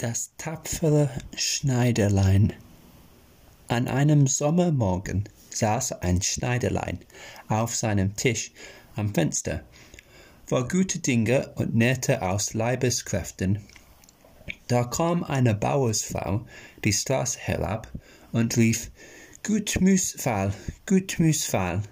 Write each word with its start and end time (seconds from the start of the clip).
Das 0.00 0.30
tapfere 0.38 1.10
Schneiderlein. 1.36 2.54
An 3.68 3.86
einem 3.86 4.26
Sommermorgen 4.26 5.24
saß 5.50 5.92
ein 5.92 6.22
Schneiderlein 6.22 7.00
auf 7.48 7.76
seinem 7.76 8.16
Tisch 8.16 8.50
am 8.96 9.12
Fenster, 9.12 9.62
war 10.48 10.66
gute 10.66 11.00
Dinge 11.00 11.52
und 11.56 11.74
nährte 11.74 12.22
aus 12.22 12.54
Leibeskräften. 12.54 13.60
Da 14.68 14.84
kam 14.84 15.22
eine 15.22 15.52
Bauersfrau 15.54 16.46
die 16.82 16.94
Straße 16.94 17.38
herab 17.38 17.86
und 18.32 18.56
rief, 18.56 18.90
Gut 19.46 19.82
Müsfall, 19.82 20.54
gut 20.86 21.18
Müsfall. 21.18 21.82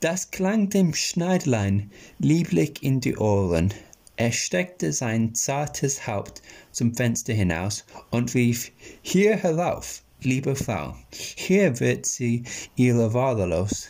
Das 0.00 0.30
klang 0.30 0.68
dem 0.68 0.92
Schneiderlein 0.92 1.90
lieblich 2.18 2.82
in 2.82 3.00
die 3.00 3.16
Ohren. 3.16 3.72
Er 4.16 4.32
steckte 4.32 4.92
sein 4.92 5.34
zartes 5.34 6.06
Haupt 6.06 6.40
zum 6.72 6.94
Fenster 6.94 7.34
hinaus 7.34 7.84
und 8.10 8.34
rief, 8.34 8.72
Hier 9.02 9.36
herauf, 9.36 10.02
liebe 10.22 10.56
Frau, 10.56 10.96
hier 11.12 11.80
wird 11.80 12.06
sie 12.06 12.44
ihre 12.76 13.12
Ware 13.12 13.46
los. 13.46 13.88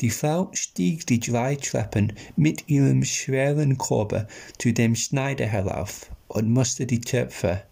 Die 0.00 0.10
Frau 0.10 0.50
stieg 0.52 1.06
die 1.06 1.20
drei 1.20 1.54
Treppen 1.54 2.14
mit 2.34 2.68
ihrem 2.68 3.04
schweren 3.04 3.78
Korbe 3.78 4.26
zu 4.58 4.72
dem 4.72 4.96
Schneider 4.96 5.46
herauf 5.46 6.10
und 6.26 6.50
musste 6.50 6.86
die 6.86 7.00
Töpfe 7.00 7.62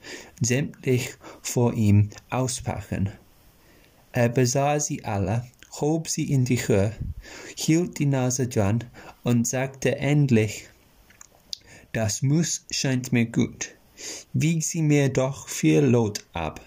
sämtlich 0.40 1.14
vor 1.42 1.74
ihm 1.74 2.10
auspacken. 2.30 3.10
Er 4.12 4.28
besah 4.28 4.78
sie 4.78 5.04
alle, 5.04 5.45
hob 5.80 6.06
sie 6.06 6.30
in 6.30 6.45
die 6.45 6.59
Höhe, 6.59 6.92
hielt 7.56 7.98
die 7.98 8.06
Nase 8.06 8.46
dran 8.46 8.84
und 9.24 9.48
sagte 9.48 9.96
endlich, 9.98 10.70
das 11.92 12.22
Mus 12.22 12.64
scheint 12.70 13.12
mir 13.12 13.26
gut. 13.26 13.74
Wieg 14.32 14.62
sie 14.62 14.82
mir 14.82 15.08
doch 15.08 15.48
vier 15.48 15.82
Lot 15.82 16.24
ab, 16.32 16.60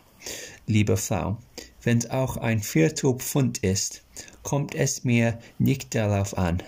liebe 0.67 0.97
Frau. 0.97 1.37
Wenn's 1.81 2.09
auch 2.09 2.37
ein 2.37 2.61
Viertel 2.61 3.15
Pfund 3.15 3.57
ist, 3.59 4.03
kommt 4.41 4.75
es 4.75 5.03
mir 5.03 5.39
nicht 5.59 5.95
darauf 5.95 6.37
an. 6.37 6.63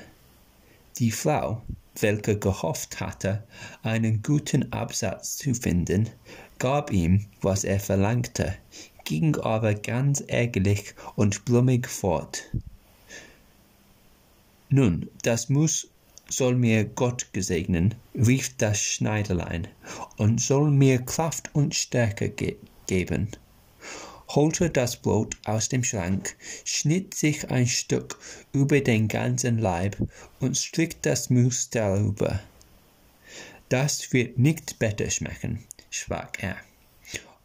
Die 0.98 1.12
Frau, 1.12 1.62
welche 2.00 2.38
gehofft 2.38 3.00
hatte, 3.00 3.44
einen 3.84 4.22
guten 4.22 4.72
Absatz 4.74 5.38
zu 5.38 5.54
finden, 5.54 6.10
gab 6.60 6.92
ihm, 6.92 7.28
was 7.42 7.64
er 7.64 7.80
verlangte, 7.80 8.56
ging 9.06 9.36
aber 9.38 9.74
ganz 9.76 10.22
ärgerlich 10.22 10.96
und 11.16 11.46
blummig 11.46 11.88
fort. 11.88 12.44
Nun, 14.70 15.10
das 15.22 15.48
muss 15.48 15.88
soll 16.30 16.56
mir 16.56 16.86
Gott 16.86 17.32
gesegnen, 17.34 17.96
rief 18.16 18.56
das 18.58 18.82
Schneiderlein, 18.82 19.68
und 20.18 20.42
soll 20.42 20.72
mir 20.72 21.00
Kraft 21.04 21.50
und 21.54 21.76
Stärke 21.76 22.30
ge 22.30 22.58
geben. 22.88 23.30
Holte 24.30 24.70
das 24.70 24.98
Brot 24.98 25.38
aus 25.46 25.70
dem 25.70 25.84
Schrank, 25.84 26.36
schnitt 26.64 27.14
sich 27.14 27.50
ein 27.52 27.68
Stück 27.68 28.18
über 28.54 28.82
den 28.82 29.08
ganzen 29.08 29.60
Leib 29.60 29.98
und 30.40 30.58
strich 30.58 30.98
das 31.02 31.30
Mus 31.30 31.70
darüber. 31.70 32.40
Das 33.70 34.12
wird 34.14 34.38
nicht 34.38 34.78
besser 34.80 35.10
schmecken, 35.10 35.64
sprach 35.90 36.32
er. 36.40 36.58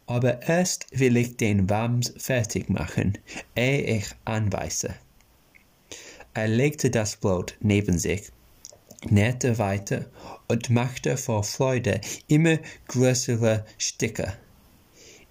Aber 0.06 0.42
erst 0.42 0.86
will 0.90 1.16
ich 1.16 1.36
den 1.36 1.70
Wams 1.70 2.12
fertig 2.16 2.68
machen, 2.68 3.18
ehe 3.54 3.98
ich 3.98 4.06
anweise. 4.24 4.94
Er 6.34 6.48
legte 6.48 6.90
das 6.90 7.16
Brot 7.16 7.56
neben 7.60 7.98
sich 7.98 8.32
nähte 9.08 9.58
weiter 9.58 10.06
und 10.48 10.70
machte 10.70 11.16
vor 11.16 11.44
Freude 11.44 12.00
immer 12.28 12.58
größere 12.88 13.64
Stücke. 13.78 14.34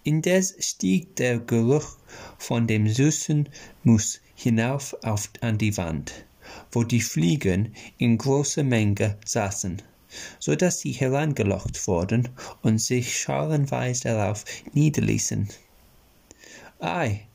Indes 0.03 0.55
stieg 0.59 1.15
der 1.17 1.39
Geruch 1.39 1.97
von 2.37 2.67
dem 2.67 2.87
süßen 2.87 3.49
Mus 3.83 4.21
hinauf 4.35 4.95
auf, 5.03 5.29
an 5.41 5.57
die 5.57 5.75
Wand, 5.77 6.25
wo 6.71 6.83
die 6.83 7.01
Fliegen 7.01 7.75
in 7.97 8.17
großer 8.17 8.63
Menge 8.63 9.17
saßen, 9.25 9.81
so 10.39 10.55
dass 10.55 10.79
sie 10.79 10.93
herangelockt 10.93 11.85
wurden 11.87 12.29
und 12.61 12.79
sich 12.79 13.19
scharenweise 13.19 14.05
darauf 14.05 14.45
niederließen. 14.73 15.49
Ei, 16.79 17.27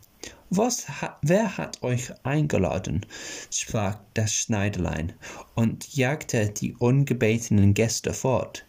was, 0.51 0.87
wer 1.23 1.57
hat 1.57 1.83
euch 1.83 2.13
eingeladen? 2.23 3.07
sprach 3.51 3.99
das 4.15 4.33
Schneiderlein 4.33 5.13
und 5.55 5.95
jagte 5.97 6.49
die 6.51 6.75
ungebetenen 6.75 7.75
Gäste 7.75 8.13
fort. 8.13 8.67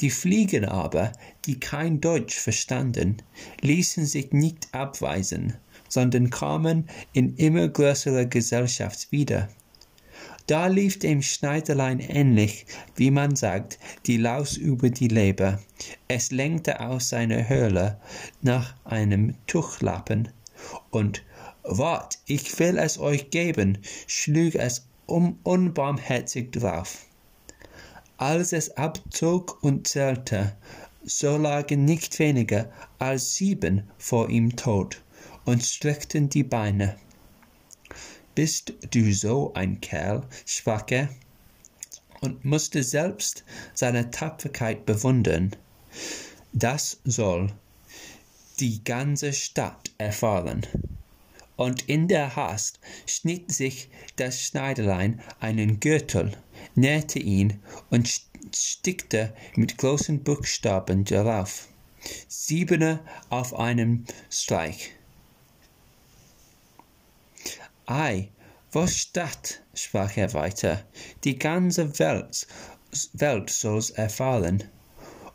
Die 0.00 0.10
Fliegen 0.10 0.64
aber, 0.64 1.12
die 1.44 1.58
kein 1.58 2.00
Deutsch 2.00 2.34
verstanden, 2.34 3.18
ließen 3.60 4.04
sich 4.04 4.32
nicht 4.32 4.68
abweisen, 4.72 5.54
sondern 5.88 6.30
kamen 6.30 6.88
in 7.12 7.36
immer 7.36 7.68
größerer 7.68 8.26
Gesellschaft 8.26 9.10
wieder. 9.12 9.48
Da 10.46 10.68
lief 10.68 10.98
dem 10.98 11.22
Schneiderlein 11.22 11.98
ähnlich, 11.98 12.66
wie 12.94 13.10
man 13.10 13.34
sagt, 13.34 13.78
die 14.06 14.16
Laus 14.16 14.56
über 14.56 14.90
die 14.90 15.08
Leber. 15.08 15.60
Es 16.08 16.30
lenkte 16.30 16.80
aus 16.80 17.08
seiner 17.08 17.48
Höhle 17.48 17.98
nach 18.42 18.74
einem 18.84 19.34
Tuchlappen 19.46 20.28
und 20.90 21.22
Wart, 21.62 22.18
ich 22.26 22.58
will 22.58 22.78
es 22.78 22.98
euch 22.98 23.30
geben, 23.30 23.78
schlug 24.06 24.54
es 24.54 24.86
um 25.06 25.38
unbarmherzig 25.42 26.52
drauf. 26.52 27.06
Als 28.18 28.52
es 28.52 28.76
abzog 28.76 29.62
und 29.62 29.88
zählte, 29.88 30.56
so 31.04 31.36
lagen 31.36 31.84
nicht 31.84 32.18
weniger 32.18 32.70
als 32.98 33.34
sieben 33.34 33.90
vor 33.98 34.28
ihm 34.28 34.56
tot 34.56 35.02
und 35.44 35.62
streckten 35.62 36.28
die 36.28 36.44
Beine. 36.44 36.96
Bist 38.34 38.74
du 38.90 39.12
so 39.12 39.52
ein 39.54 39.80
Kerl? 39.80 40.22
sprach 40.44 40.84
er 40.90 41.08
und 42.20 42.44
musste 42.44 42.82
selbst 42.82 43.44
seine 43.74 44.10
Tapferkeit 44.10 44.86
bewundern. 44.86 45.54
Das 46.52 47.00
soll 47.04 47.52
die 48.60 48.82
ganze 48.84 49.32
Stadt 49.32 49.90
erfahren. 49.98 50.66
Und 51.56 51.88
in 51.88 52.08
der 52.08 52.36
Hast 52.36 52.80
schnitt 53.06 53.50
sich 53.50 53.88
das 54.16 54.42
Schneiderlein 54.42 55.22
einen 55.40 55.80
Gürtel, 55.80 56.36
nähte 56.74 57.18
ihn 57.18 57.60
und 57.90 58.10
stickte 58.54 59.34
mit 59.54 59.78
großen 59.78 60.22
Buchstaben 60.22 61.04
darauf. 61.04 61.68
Siebene 62.28 63.00
auf 63.30 63.58
einem 63.58 64.04
Streich. 64.30 64.92
Ei, 67.86 68.28
was 68.72 68.96
Stadt, 68.96 69.62
sprach 69.74 70.16
er 70.16 70.32
weiter, 70.34 70.84
die 71.24 71.38
ganze 71.38 71.98
Welt, 71.98 72.46
Welt 73.14 73.50
soll's 73.50 73.90
erfahren 73.90 74.64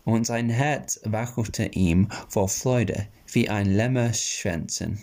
und 0.04 0.26
sein 0.26 0.50
Herz 0.50 1.00
wackelte 1.04 1.66
ihm 1.66 2.10
vor 2.30 2.50
Freude 2.50 3.08
wie 3.32 3.50
ein 3.50 3.68
Lämmerschwänzen. 3.68 5.00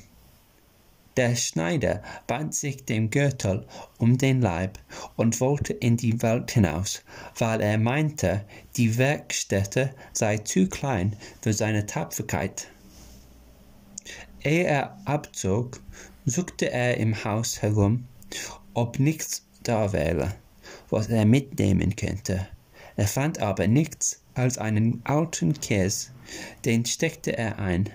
Der 1.18 1.34
Schneider 1.34 2.00
band 2.28 2.54
sich 2.54 2.84
den 2.84 3.10
Gürtel 3.10 3.66
um 3.98 4.18
den 4.18 4.40
Leib 4.40 4.78
und 5.16 5.40
wollte 5.40 5.72
in 5.72 5.96
die 5.96 6.22
Welt 6.22 6.52
hinaus, 6.52 7.02
weil 7.36 7.60
er 7.60 7.76
meinte, 7.76 8.44
die 8.76 8.98
Werkstätte 8.98 9.92
sei 10.12 10.38
zu 10.38 10.68
klein 10.68 11.16
für 11.42 11.52
seine 11.52 11.86
Tapferkeit. 11.86 12.68
Ehe 14.44 14.62
er 14.62 14.96
abzog, 15.06 15.80
suchte 16.24 16.70
er 16.70 16.98
im 16.98 17.24
Haus 17.24 17.62
herum, 17.62 18.06
ob 18.74 19.00
nichts 19.00 19.44
da 19.64 19.92
wäre, 19.92 20.36
was 20.88 21.08
er 21.08 21.24
mitnehmen 21.24 21.96
könnte. 21.96 22.46
Er 22.94 23.08
fand 23.08 23.40
aber 23.40 23.66
nichts 23.66 24.22
als 24.38 24.58
einen 24.58 25.00
alten 25.04 25.54
Käse, 25.60 26.08
den 26.64 26.84
steckte 26.84 27.36
er 27.36 27.58
ein. 27.58 27.90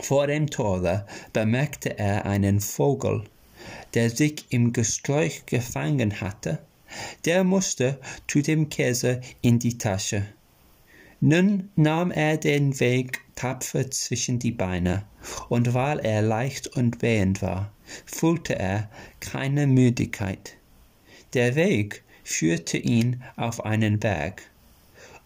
Vor 0.00 0.26
dem 0.26 0.48
Tore 0.48 1.06
bemerkte 1.32 1.98
er 1.98 2.26
einen 2.26 2.60
Vogel, 2.60 3.24
der 3.94 4.10
sich 4.10 4.46
im 4.50 4.72
Gesträuch 4.72 5.44
gefangen 5.46 6.20
hatte, 6.20 6.58
der 7.24 7.44
musste 7.44 7.98
zu 8.26 8.42
dem 8.42 8.68
Käse 8.68 9.20
in 9.42 9.58
die 9.58 9.78
Tasche. 9.78 10.26
Nun 11.20 11.68
nahm 11.76 12.10
er 12.10 12.38
den 12.38 12.80
Weg 12.80 13.20
tapfer 13.34 13.90
zwischen 13.90 14.38
die 14.38 14.52
Beine, 14.52 15.04
und 15.50 15.74
weil 15.74 15.98
er 15.98 16.22
leicht 16.22 16.66
und 16.68 17.02
wehend 17.02 17.42
war, 17.42 17.72
fühlte 18.06 18.58
er 18.58 18.88
keine 19.20 19.66
Müdigkeit. 19.66 20.56
Der 21.34 21.54
Weg 21.56 22.02
führte 22.24 22.78
ihn 22.78 23.22
auf 23.36 23.64
einen 23.64 23.98
Berg, 23.98 24.42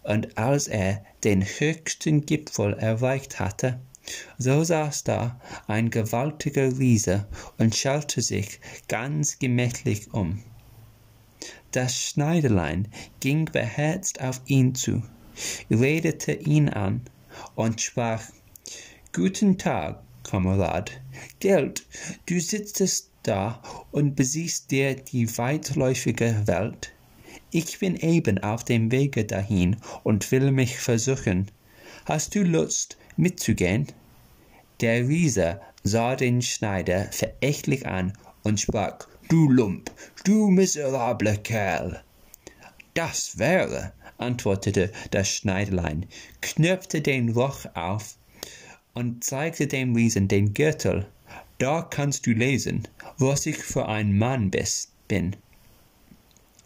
und 0.05 0.37
als 0.37 0.67
er 0.67 1.03
den 1.23 1.43
höchsten 1.43 2.25
Gipfel 2.25 2.73
erreicht 2.73 3.39
hatte, 3.39 3.79
so 4.37 4.63
saß 4.63 5.03
da 5.03 5.39
ein 5.67 5.89
gewaltiger 5.89 6.77
Riese 6.77 7.27
und 7.57 7.75
schaute 7.75 8.21
sich 8.21 8.59
ganz 8.87 9.39
gemächlich 9.39 10.13
um. 10.13 10.43
Das 11.71 11.99
Schneiderlein 11.99 12.87
ging 13.19 13.45
beherzt 13.45 14.21
auf 14.21 14.41
ihn 14.45 14.75
zu, 14.75 15.03
redete 15.69 16.33
ihn 16.33 16.69
an 16.69 17.01
und 17.55 17.81
sprach, 17.81 18.21
Guten 19.11 19.57
Tag, 19.57 20.03
Kamerad. 20.23 20.91
Geld, 21.39 21.85
du 22.25 22.39
sitzest 22.39 23.11
da 23.23 23.61
und 23.91 24.15
besiehst 24.15 24.71
dir 24.71 24.95
die 24.95 25.37
weitläufige 25.37 26.43
Welt. 26.45 26.94
Ich 27.57 27.79
bin 27.79 27.95
eben 27.95 28.39
auf 28.39 28.65
dem 28.65 28.91
Wege 28.91 29.23
dahin 29.23 29.77
und 30.03 30.29
will 30.33 30.51
mich 30.51 30.77
versuchen. 30.77 31.49
Hast 32.03 32.35
du 32.35 32.43
Lust, 32.43 32.97
mitzugehen? 33.15 33.87
Der 34.81 35.07
Riese 35.07 35.61
sah 35.81 36.17
den 36.17 36.41
Schneider 36.41 37.09
verächtlich 37.13 37.87
an 37.87 38.11
und 38.43 38.59
sprach, 38.59 39.07
Du 39.29 39.49
Lump, 39.49 39.89
du 40.25 40.49
miserabler 40.49 41.37
Kerl. 41.37 42.03
Das 42.93 43.39
wäre, 43.39 43.93
antwortete 44.17 44.91
das 45.11 45.29
Schneiderlein, 45.29 46.07
knöpfte 46.41 46.99
den 46.99 47.29
Rock 47.29 47.69
auf 47.73 48.17
und 48.93 49.23
zeigte 49.23 49.67
dem 49.67 49.95
Riesen 49.95 50.27
den 50.27 50.53
Gürtel. 50.53 51.07
Da 51.59 51.83
kannst 51.83 52.25
du 52.25 52.31
lesen, 52.31 52.85
was 53.17 53.45
ich 53.45 53.59
für 53.59 53.87
ein 53.87 54.17
Mann 54.17 54.51
bin. 55.07 55.37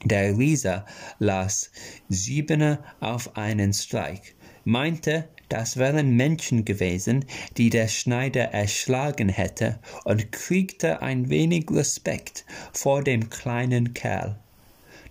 Der 0.05 0.37
Riese 0.37 0.85
las 1.19 1.71
Siebene 2.07 2.79
auf 2.99 3.35
einen 3.35 3.73
Streich, 3.73 4.35
meinte, 4.63 5.27
das 5.49 5.77
wären 5.77 6.15
Menschen 6.15 6.63
gewesen, 6.63 7.25
die 7.57 7.69
der 7.69 7.87
Schneider 7.87 8.53
erschlagen 8.53 9.29
hätte, 9.29 9.79
und 10.05 10.31
kriegte 10.31 11.01
ein 11.01 11.29
wenig 11.29 11.69
Respekt 11.71 12.45
vor 12.71 13.03
dem 13.03 13.29
kleinen 13.29 13.93
Kerl. 13.93 14.39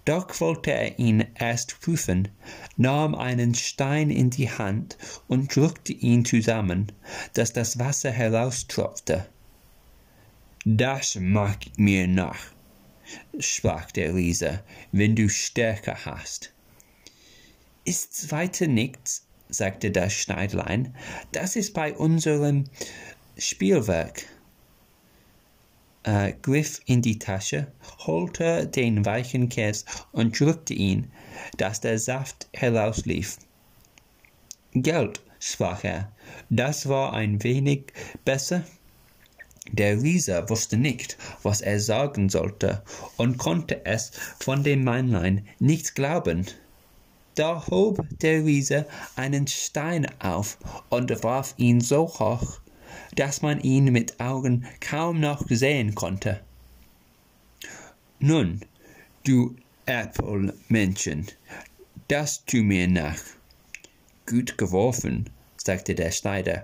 Doch 0.04 0.40
wollte 0.40 0.72
er 0.72 0.98
ihn 0.98 1.26
erst 1.34 1.82
prüfen, 1.82 2.28
nahm 2.78 3.14
einen 3.14 3.54
Stein 3.54 4.08
in 4.08 4.30
die 4.30 4.50
Hand 4.50 4.96
und 5.26 5.54
drückte 5.54 5.92
ihn 5.92 6.24
zusammen, 6.24 6.92
dass 7.34 7.52
das 7.52 7.78
Wasser 7.78 8.10
heraustropfte. 8.10 9.26
Das 10.64 11.16
mag 11.20 11.58
mir 11.76 12.08
nach, 12.08 12.38
sprach 13.38 13.90
der 13.90 14.14
Riese, 14.14 14.62
wenn 14.92 15.16
du 15.16 15.28
Stärke 15.28 16.04
hast. 16.04 16.52
Ist's 17.84 18.30
weiter 18.30 18.66
nichts? 18.66 19.26
sagte 19.48 19.90
das 19.90 20.12
Schneidlein. 20.12 20.94
Das 21.32 21.56
ist 21.56 21.72
bei 21.72 21.94
unserem 21.94 22.64
Spielwerk. 23.38 24.26
Äh, 26.02 26.34
griff 26.42 26.80
in 26.86 27.02
die 27.02 27.18
Tasche, 27.18 27.72
holte 28.06 28.66
den 28.66 29.04
weichen 29.04 29.48
Käse 29.48 29.84
und 30.12 30.38
drückte 30.38 30.74
ihn, 30.74 31.10
dass 31.56 31.80
der 31.80 31.98
Saft 31.98 32.48
herauslief. 32.52 33.38
Geld, 34.72 35.22
sprach 35.40 35.84
er, 35.84 36.12
das 36.50 36.88
war 36.88 37.12
ein 37.14 37.42
wenig 37.42 37.92
besser. 38.24 38.64
Der 39.72 40.02
Riese 40.02 40.48
wusste 40.48 40.76
nicht, 40.76 41.16
was 41.42 41.60
er 41.60 41.80
sagen 41.80 42.28
sollte, 42.28 42.82
und 43.16 43.38
konnte 43.38 43.84
es 43.84 44.12
von 44.38 44.64
dem 44.64 44.84
Männlein 44.84 45.46
nicht 45.58 45.94
glauben. 45.94 46.46
Da 47.34 47.66
hob 47.68 48.04
der 48.20 48.44
Riese 48.44 48.86
einen 49.14 49.46
Stein 49.46 50.06
auf 50.20 50.58
und 50.88 51.22
warf 51.22 51.54
ihn 51.56 51.80
so 51.80 52.06
hoch, 52.08 52.60
dass 53.14 53.42
man 53.42 53.60
ihn 53.60 53.92
mit 53.92 54.18
Augen 54.20 54.66
kaum 54.80 55.20
noch 55.20 55.44
sehen 55.48 55.94
konnte. 55.94 56.40
Nun, 58.18 58.60
du 59.24 59.54
Äpfelmännchen, 59.86 61.28
das 62.08 62.44
tu 62.44 62.58
mir 62.58 62.88
nach. 62.88 63.20
Gut 64.26 64.58
geworfen, 64.58 65.30
sagte 65.68 65.94
der 65.94 66.10
Schneider 66.10 66.58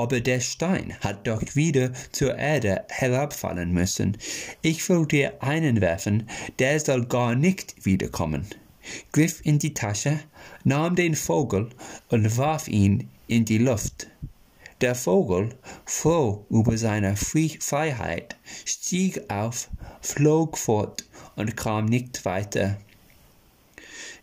aber 0.00 0.20
der 0.20 0.40
Stein 0.40 0.96
hat 1.00 1.26
doch 1.26 1.42
wieder 1.54 1.92
zur 2.10 2.34
Erde 2.36 2.84
herabfallen 2.88 3.70
müssen. 3.70 4.16
Ich 4.62 4.88
will 4.88 5.04
dir 5.04 5.42
einen 5.42 5.82
werfen, 5.82 6.28
der 6.58 6.80
soll 6.80 7.04
gar 7.04 7.34
nicht 7.34 7.84
wiederkommen. 7.84 8.46
Griff 9.12 9.40
in 9.44 9.58
die 9.58 9.74
Tasche, 9.74 10.20
nahm 10.64 10.96
den 10.96 11.14
Vogel 11.14 11.68
und 12.08 12.38
warf 12.38 12.66
ihn 12.66 13.10
in 13.26 13.44
die 13.44 13.58
Luft. 13.58 14.06
Der 14.80 14.94
Vogel, 14.94 15.50
froh 15.84 16.46
über 16.48 16.78
seine 16.78 17.14
Freiheit, 17.16 18.36
stieg 18.64 19.30
auf, 19.30 19.68
flog 20.00 20.56
fort 20.56 21.04
und 21.36 21.58
kam 21.58 21.84
nicht 21.84 22.24
weiter. 22.24 22.78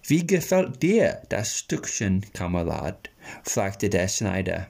Wie 0.07 0.25
gefällt 0.25 0.81
dir 0.81 1.21
das 1.29 1.55
Stückchen, 1.55 2.25
Kamerad? 2.33 3.11
Fragte 3.43 3.89
der 3.89 4.07
Schneider. 4.07 4.67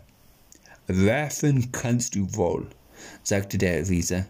Werfen 0.87 1.71
kannst 1.71 2.15
du 2.15 2.33
wohl, 2.35 2.67
sagte 3.23 3.57
der 3.57 3.87
Riese, 3.87 4.25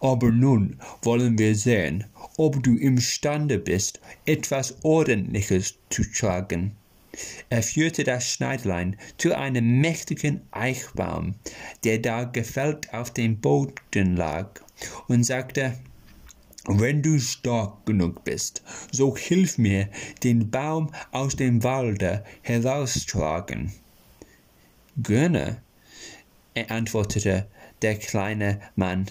aber 0.00 0.30
nun 0.30 0.78
wollen 1.02 1.38
wir 1.38 1.54
sehen, 1.54 2.04
ob 2.36 2.62
du 2.62 2.76
imstande 2.76 3.58
bist, 3.58 4.00
etwas 4.26 4.76
Ordentliches 4.84 5.78
zu 5.90 6.04
tragen. 6.04 6.76
Er 7.50 7.62
führte 7.62 8.04
das 8.04 8.30
Schneidlein 8.30 8.96
zu 9.18 9.36
einem 9.36 9.80
mächtigen 9.80 10.42
Eichbaum, 10.50 11.34
der 11.84 11.98
da 11.98 12.24
gefällt 12.24 12.92
auf 12.94 13.12
dem 13.12 13.38
Boden 13.38 14.16
lag, 14.16 14.48
und 15.08 15.24
sagte, 15.24 15.74
wenn 16.66 17.02
du 17.02 17.18
stark 17.18 17.86
genug 17.86 18.24
bist, 18.24 18.62
so 18.90 19.16
hilf 19.16 19.58
mir, 19.58 19.88
den 20.22 20.50
Baum 20.50 20.92
aus 21.10 21.36
dem 21.36 21.62
Walde 21.64 22.24
heraustragen. 22.42 23.72
Gerne, 24.96 25.62
antwortete 26.68 27.46
der 27.80 27.96
kleine 27.96 28.60
Mann. 28.76 29.06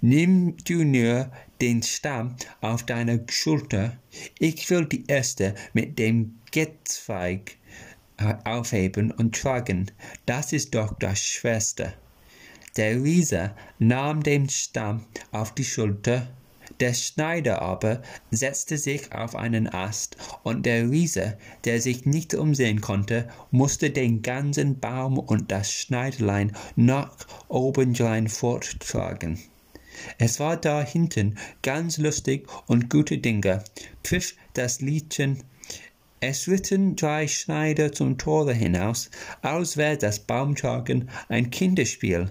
Nimm 0.00 0.56
du 0.64 0.84
nur 0.84 1.30
den 1.60 1.82
Stamm 1.82 2.36
auf 2.60 2.84
deine 2.84 3.24
Schulter. 3.28 3.96
Ich 4.38 4.68
will 4.70 4.86
die 4.86 5.06
erste 5.06 5.54
mit 5.74 5.98
dem 5.98 6.38
Gezweig 6.50 7.56
äh, 8.16 8.34
aufheben 8.44 9.12
und 9.12 9.36
tragen. 9.38 9.90
Das 10.26 10.52
ist 10.52 10.74
doch 10.74 10.98
das 10.98 11.20
Schwerste. 11.20 11.92
Der 12.76 13.02
Riese 13.02 13.54
nahm 13.78 14.22
den 14.22 14.48
Stamm 14.48 15.04
auf 15.32 15.54
die 15.54 15.64
Schulter 15.64 16.28
der 16.80 16.94
Schneider 16.94 17.62
aber 17.62 18.02
setzte 18.30 18.78
sich 18.78 19.12
auf 19.12 19.36
einen 19.36 19.68
Ast, 19.68 20.16
und 20.42 20.66
der 20.66 20.90
Riese, 20.90 21.38
der 21.64 21.80
sich 21.80 22.06
nicht 22.06 22.34
umsehen 22.34 22.80
konnte, 22.80 23.28
musste 23.50 23.90
den 23.90 24.22
ganzen 24.22 24.80
Baum 24.80 25.18
und 25.18 25.52
das 25.52 25.72
Schneiderlein 25.72 26.56
nach 26.76 27.16
obendrein 27.48 28.28
forttragen. 28.28 29.38
Es 30.18 30.40
war 30.40 30.56
da 30.56 30.82
hinten 30.82 31.36
ganz 31.62 31.98
lustig 31.98 32.48
und 32.66 32.88
gute 32.88 33.18
Dinge, 33.18 33.62
pfiff 34.02 34.34
das 34.54 34.80
Liedchen 34.80 35.42
es 36.22 36.48
ritten 36.48 36.96
drei 36.96 37.26
Schneider 37.26 37.92
zum 37.92 38.18
Tore 38.18 38.52
hinaus, 38.52 39.10
als 39.40 39.78
wäre 39.78 39.96
das 39.96 40.18
Baumtragen 40.18 41.08
ein 41.30 41.50
Kinderspiel. 41.50 42.30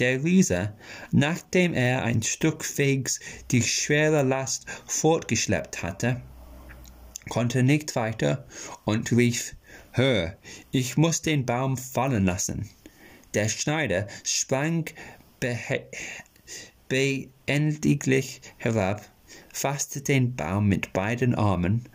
Der 0.00 0.24
Riese, 0.24 0.72
nachdem 1.12 1.74
er 1.74 2.02
ein 2.02 2.22
Stück 2.22 2.64
Wegs 2.78 3.20
die 3.50 3.62
schwere 3.62 4.22
Last 4.22 4.64
fortgeschleppt 4.86 5.82
hatte, 5.82 6.22
konnte 7.28 7.62
nicht 7.62 7.94
weiter 7.96 8.46
und 8.84 9.12
rief, 9.12 9.54
Hör, 9.92 10.36
ich 10.70 10.96
muss 10.96 11.20
den 11.20 11.44
Baum 11.44 11.76
fallen 11.76 12.24
lassen. 12.24 12.70
Der 13.34 13.48
Schneider 13.48 14.06
sprang 14.24 14.86
beendiglich 16.88 18.40
herab, 18.56 19.04
fasste 19.52 20.00
den 20.00 20.34
Baum 20.34 20.66
mit 20.66 20.92
beiden 20.94 21.34
Armen, 21.34 21.88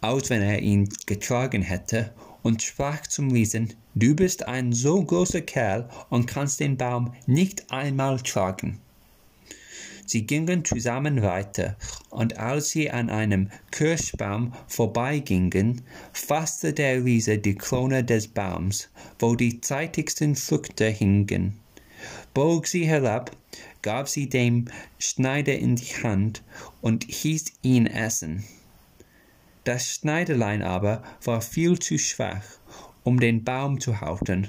als 0.00 0.28
wenn 0.28 0.42
er 0.42 0.60
ihn 0.60 0.88
getragen 1.06 1.62
hätte, 1.62 2.12
und 2.42 2.62
sprach 2.62 3.06
zum 3.06 3.30
Riesen, 3.30 3.74
Du 3.96 4.16
bist 4.16 4.48
ein 4.48 4.72
so 4.72 5.02
großer 5.02 5.42
Kerl 5.42 5.88
und 6.10 6.26
kannst 6.26 6.58
den 6.58 6.76
Baum 6.76 7.14
nicht 7.26 7.70
einmal 7.70 8.18
tragen. 8.20 8.80
Sie 10.06 10.26
gingen 10.26 10.64
zusammen 10.64 11.22
weiter, 11.22 11.76
und 12.10 12.38
als 12.38 12.70
sie 12.70 12.90
an 12.90 13.08
einem 13.08 13.50
Kirschbaum 13.70 14.52
vorbeigingen, 14.66 15.82
fasste 16.12 16.72
der 16.72 17.04
Riese 17.04 17.38
die 17.38 17.54
Krone 17.54 18.04
des 18.04 18.28
Baums, 18.28 18.90
wo 19.18 19.34
die 19.34 19.60
zeitigsten 19.60 20.36
Früchte 20.36 20.86
hingen, 20.86 21.58
bog 22.34 22.66
sie 22.66 22.86
herab, 22.86 23.34
gab 23.80 24.08
sie 24.08 24.28
dem 24.28 24.66
Schneider 24.98 25.56
in 25.56 25.76
die 25.76 26.02
Hand 26.02 26.42
und 26.82 27.04
hieß 27.04 27.52
ihn 27.62 27.86
essen. 27.86 28.44
Das 29.64 29.88
Schneiderlein 29.88 30.62
aber 30.62 31.02
war 31.22 31.40
viel 31.40 31.78
zu 31.78 31.98
schwach, 31.98 32.44
um 33.04 33.20
den 33.20 33.44
Baum 33.44 33.80
zu 33.80 34.00
halten, 34.00 34.48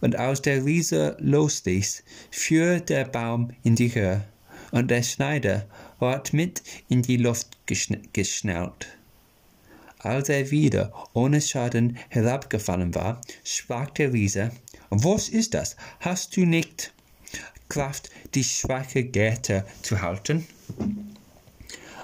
und 0.00 0.16
als 0.16 0.42
der 0.42 0.64
Riese 0.64 1.16
losließ, 1.20 2.02
fuhr 2.30 2.80
der 2.80 3.04
Baum 3.04 3.52
in 3.62 3.76
die 3.76 3.94
Höhe, 3.94 4.24
und 4.72 4.90
der 4.90 5.02
Schneider 5.02 5.66
ward 5.98 6.32
mit 6.32 6.62
in 6.88 7.02
die 7.02 7.16
Luft 7.16 7.58
geschnellt. 7.66 8.88
Als 9.98 10.30
er 10.30 10.50
wieder 10.50 10.92
ohne 11.12 11.42
Schaden 11.42 11.98
herabgefallen 12.08 12.94
war, 12.94 13.20
sprach 13.44 13.90
der 13.90 14.12
Riese, 14.12 14.50
Was 14.88 15.28
ist 15.28 15.54
das? 15.54 15.76
Hast 16.00 16.36
du 16.36 16.46
nicht 16.46 16.92
Kraft, 17.68 18.10
die 18.34 18.44
schwache 18.44 19.04
Gärte 19.04 19.66
zu 19.82 20.00
halten? 20.00 20.46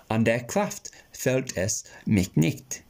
An 0.09 0.25
der 0.25 0.45
Kraft 0.45 0.91
fällt 1.11 1.57
es 1.57 1.85
mich 2.05 2.37
nicht. 2.37 2.85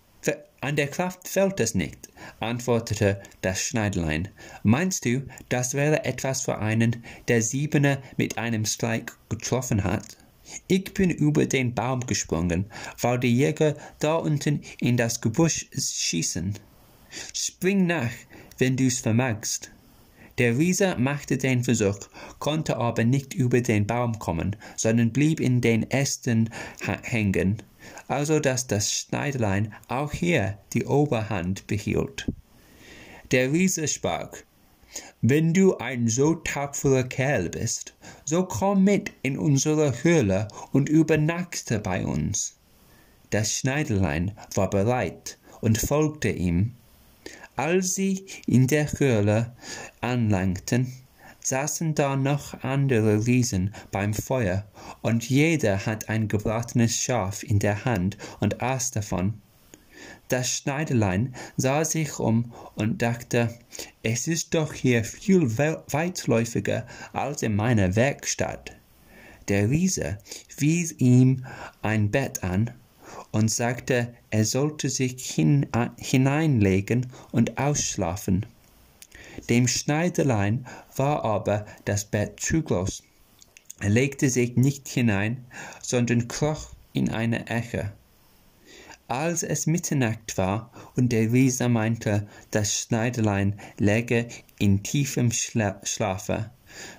An 0.61 0.75
der 0.75 0.89
Kraft 0.89 1.29
fällt 1.29 1.61
es 1.61 1.75
nicht, 1.75 2.09
antwortete 2.41 3.21
das 3.43 3.61
Schneiderlein. 3.61 4.29
Meinst 4.63 5.05
du, 5.05 5.23
das 5.51 5.75
wäre 5.75 6.05
etwas 6.05 6.43
für 6.43 6.59
einen, 6.59 7.05
der 7.29 7.43
Siebene 7.43 8.03
mit 8.17 8.39
einem 8.39 8.65
Streich 8.65 9.05
getroffen 9.29 9.85
hat? 9.85 10.17
Ich 10.67 10.95
bin 10.95 11.11
über 11.11 11.45
den 11.47 11.75
Baum 11.75 12.01
gesprungen, 12.01 12.67
weil 13.01 13.19
die 13.19 13.37
Jäger 13.37 13.75
da 13.99 14.15
unten 14.15 14.63
in 14.81 14.97
das 14.97 15.21
Gebüsch 15.21 15.67
schießen. 15.77 16.59
Spring 17.35 17.87
nach, 17.87 18.13
wenn 18.59 18.77
du's 18.77 19.01
vermagst. 19.01 19.71
Der 20.39 20.57
Riese 20.57 20.97
machte 20.99 21.39
den 21.39 21.65
Versuch, 21.65 21.99
konnte 22.39 22.77
aber 22.77 23.05
nicht 23.05 23.35
über 23.35 23.61
den 23.61 23.87
Baum 23.87 24.19
kommen, 24.19 24.57
sondern 24.77 25.13
blieb 25.13 25.41
in 25.41 25.61
den 25.61 25.91
Ästen 25.91 26.51
hängen 27.03 27.63
also 28.09 28.41
dass 28.41 28.67
das 28.67 28.93
Schneiderlein 28.93 29.75
auch 29.89 30.13
hier 30.13 30.59
die 30.73 30.85
Oberhand 30.85 31.67
behielt. 31.67 32.31
Der 33.31 33.53
Riese 33.53 33.89
sprach, 33.89 34.31
wenn 35.21 35.53
du 35.53 35.77
ein 35.79 36.09
so 36.09 36.37
tapferer 36.37 37.05
Kerl 37.05 37.51
bist, 37.51 37.95
so 38.25 38.45
komm 38.45 38.85
mit 38.85 39.13
in 39.23 39.39
unsere 39.39 40.03
Höhle 40.03 40.49
und 40.73 40.89
übernachte 40.89 41.81
bei 41.81 42.05
uns. 42.05 42.57
Das 43.31 43.53
Schneiderlein 43.53 44.33
war 44.55 44.71
bereit 44.71 45.39
und 45.61 45.79
folgte 45.79 46.29
ihm. 46.29 46.75
Als 47.57 47.95
sie 47.95 48.27
in 48.47 48.67
der 48.67 48.93
Höhle 48.93 49.53
anlangten, 50.01 50.93
saßen 51.47 51.95
da 51.95 52.17
noch 52.17 52.65
andere 52.65 53.25
Riesen 53.25 53.73
beim 53.93 54.15
Feuer, 54.15 54.65
und 55.01 55.31
jeder 55.31 55.87
hat 55.87 56.09
ein 56.09 56.27
gebratenes 56.27 56.97
Schaf 56.97 57.45
in 57.45 57.61
der 57.61 57.85
Hand 57.85 58.19
und 58.41 58.61
aß 58.63 58.91
davon. 58.91 59.35
Das 60.27 60.51
Schneiderlein 60.51 61.37
sah 61.57 61.85
sich 61.85 62.19
um 62.19 62.53
und 62.75 63.01
dachte, 63.01 63.57
es 64.03 64.27
ist 64.27 64.55
doch 64.55 64.73
hier 64.73 65.05
viel 65.05 65.57
weitläufiger 65.57 66.85
als 67.13 67.43
in 67.43 67.55
meiner 67.55 67.95
Werkstatt. 67.95 68.73
Der 69.47 69.71
Riese 69.71 70.19
wies 70.59 70.97
ihm 70.99 71.47
ein 71.81 72.11
Bett 72.11 72.43
an 72.43 72.73
und 73.31 73.53
sagte, 73.53 74.13
er 74.31 74.45
sollte 74.45 74.89
sich 74.89 75.25
hin, 75.31 75.67
hineinlegen 75.97 77.07
und 77.31 77.57
ausschlafen. 77.57 78.47
Dem 79.49 79.69
Schneiderlein 79.69 80.67
war 80.97 81.25
aber 81.25 81.67
das 81.85 82.05
Bett 82.05 82.41
zu 82.41 82.63
groß. 82.63 83.03
Er 83.81 83.91
legte 83.91 84.31
sich 84.31 84.57
nicht 84.57 84.89
hinein, 84.89 85.45
sondern 85.83 86.29
kroch 86.29 86.71
in 86.93 87.11
eine 87.11 87.49
Ecke. 87.49 87.93
Als 89.09 89.43
es 89.43 89.67
Mitternacht 89.67 90.37
war 90.37 90.73
und 90.97 91.11
der 91.13 91.33
Riese 91.33 91.69
meinte, 91.69 92.27
das 92.51 92.81
Schneiderlein 92.81 93.61
läge 93.79 94.29
in 94.59 94.83
tiefem 94.83 95.31
Schla 95.31 95.81
Schlafe, 95.85 96.51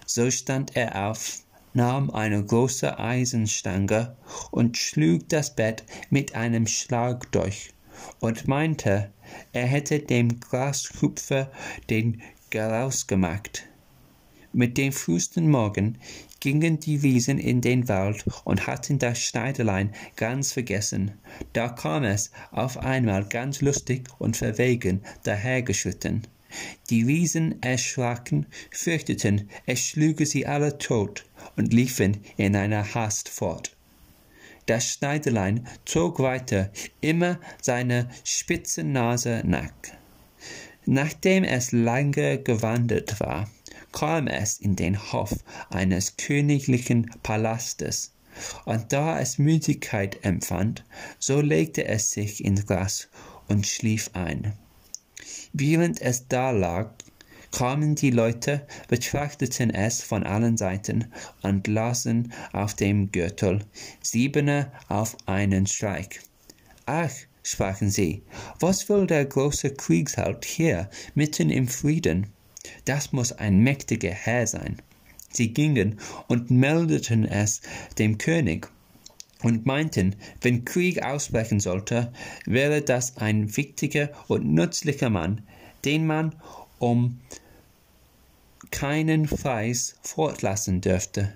so 0.06 0.32
stand 0.32 0.76
er 0.76 1.10
auf, 1.10 1.40
nahm 1.74 2.10
eine 2.12 2.44
große 2.44 2.98
Eisenstange 2.98 4.16
und 4.52 4.78
schlug 4.78 5.28
das 5.30 5.54
Bett 5.54 5.84
mit 6.10 6.34
einem 6.34 6.66
Schlag 6.68 7.32
durch 7.32 7.74
und 8.20 8.48
meinte, 8.48 9.12
er 9.54 9.66
hätte 9.66 10.00
dem 10.00 10.40
Glashüpfer 10.40 11.52
den 11.90 12.22
Garaus 12.50 13.08
gemacht. 13.08 13.68
Mit 14.54 14.78
dem 14.78 14.92
frühesten 14.92 15.50
Morgen 15.52 16.00
gingen 16.40 16.80
die 16.80 17.04
Wiesen 17.04 17.38
in 17.38 17.62
den 17.62 17.88
Wald 17.88 18.26
und 18.44 18.66
hatten 18.66 18.98
das 18.98 19.20
Schneiderlein 19.20 19.94
ganz 20.16 20.54
vergessen. 20.54 21.12
Da 21.54 21.70
kam 21.70 22.04
es 22.04 22.32
auf 22.52 22.78
einmal 22.78 23.26
ganz 23.26 23.62
lustig 23.62 24.08
und 24.18 24.36
verwegen 24.36 25.02
dahergeschritten. 25.24 26.24
Die 26.90 27.06
Wiesen 27.06 27.62
erschraken, 27.62 28.48
fürchteten, 28.72 29.50
es 29.68 29.82
schlüge 29.82 30.26
sie 30.26 30.48
alle 30.48 30.80
tot 30.80 31.26
und 31.56 31.72
liefen 31.72 32.18
in 32.38 32.56
einer 32.56 32.96
Hast 32.96 33.30
fort. 33.30 33.77
Das 34.68 34.86
Schneiderlein 34.94 35.66
zog 35.86 36.20
weiter, 36.20 36.70
immer 37.02 37.40
seine 37.62 38.10
spitze 38.24 38.84
Nase 38.84 39.42
nach. 39.46 39.72
Nachdem 40.86 41.44
es 41.44 41.72
lange 41.72 42.42
gewandert 42.44 43.20
war, 43.20 43.50
kam 43.92 44.28
es 44.28 44.60
in 44.60 44.76
den 44.76 45.12
Hof 45.12 45.34
eines 45.70 46.18
königlichen 46.18 47.10
Palastes, 47.24 48.14
und 48.66 48.94
da 48.94 49.20
es 49.20 49.38
Müdigkeit 49.38 50.24
empfand, 50.24 50.84
so 51.18 51.42
legte 51.42 51.86
es 51.86 52.12
sich 52.12 52.44
ins 52.44 52.66
Gras 52.66 53.08
und 53.48 53.66
schlief 53.66 54.12
ein. 54.14 54.54
Während 55.54 56.02
es 56.02 56.28
da 56.28 56.52
lag, 56.52 56.92
kamen 57.52 57.96
die 57.96 58.12
Leute, 58.12 58.66
betrachteten 58.88 59.70
es 59.70 60.02
von 60.02 60.24
allen 60.24 60.58
Seiten 60.58 61.12
und 61.42 61.68
lasen 61.68 62.34
auf 62.54 62.74
dem 62.74 63.12
Gürtel 63.12 63.62
Siebene 64.02 64.72
auf 64.88 65.16
einen 65.26 65.68
Streich. 65.68 66.20
Ach, 66.86 67.12
sprachen 67.44 67.90
sie, 67.90 68.24
was 68.60 68.90
will 68.90 69.08
der 69.08 69.26
große 69.26 69.72
Kriegsheld 69.72 70.46
hier 70.46 70.90
mitten 71.16 71.50
im 71.50 71.68
Frieden? 71.68 72.28
Das 72.86 73.12
muss 73.14 73.32
ein 73.32 73.60
mächtiger 73.60 74.12
Herr 74.12 74.48
sein. 74.48 74.78
Sie 75.30 75.54
gingen 75.54 76.00
und 76.28 76.52
meldeten 76.52 77.26
es 77.26 77.62
dem 77.98 78.18
König 78.18 78.70
und 79.44 79.66
meinten, 79.66 80.16
wenn 80.42 80.66
Krieg 80.66 81.04
ausbrechen 81.04 81.60
sollte, 81.60 82.12
wäre 82.46 82.82
das 82.82 83.18
ein 83.18 83.56
wichtiger 83.56 84.10
und 84.28 84.46
nützlicher 84.46 85.10
Mann, 85.10 85.42
den 85.86 86.08
man 86.08 86.36
um 86.80 87.20
keinen 88.72 89.26
Preis 89.26 89.96
fortlassen 90.02 90.82
dürfte. 90.82 91.34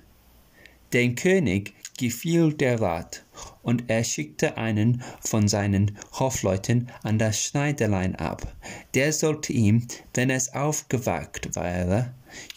Dem 0.94 1.16
König 1.16 1.74
gefiel 1.98 2.54
der 2.54 2.82
Rat, 2.82 3.24
und 3.64 3.90
er 3.90 4.04
schickte 4.04 4.58
einen 4.58 5.04
von 5.22 5.48
seinen 5.48 5.98
Hofleuten 6.14 6.90
an 7.04 7.20
das 7.20 7.42
Schneiderlein 7.42 8.16
ab. 8.16 8.56
Der 8.96 9.14
sollte 9.14 9.54
ihm, 9.54 9.88
wenn 10.14 10.30
es 10.30 10.54
aufgewagt 10.54 11.56
wäre, 11.56 12.14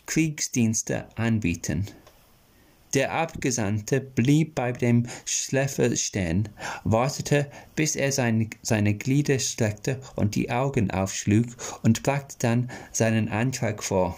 Kriegsdienste 0.07 1.07
anbieten. 1.17 1.87
Der 2.94 3.12
Abgesandte 3.12 4.00
blieb 4.00 4.54
bei 4.54 4.70
dem 4.70 5.06
Schläfer 5.24 5.96
stehen, 5.96 6.48
wartete, 6.84 7.50
bis 7.74 7.96
er 7.96 8.12
sein, 8.12 8.50
seine 8.62 8.94
Glieder 8.94 9.40
streckte 9.40 10.00
und 10.14 10.36
die 10.36 10.50
Augen 10.50 10.92
aufschlug 10.92 11.46
und 11.82 12.04
brachte 12.04 12.36
dann 12.38 12.70
seinen 12.92 13.28
Antrag 13.28 13.82
vor. 13.82 14.16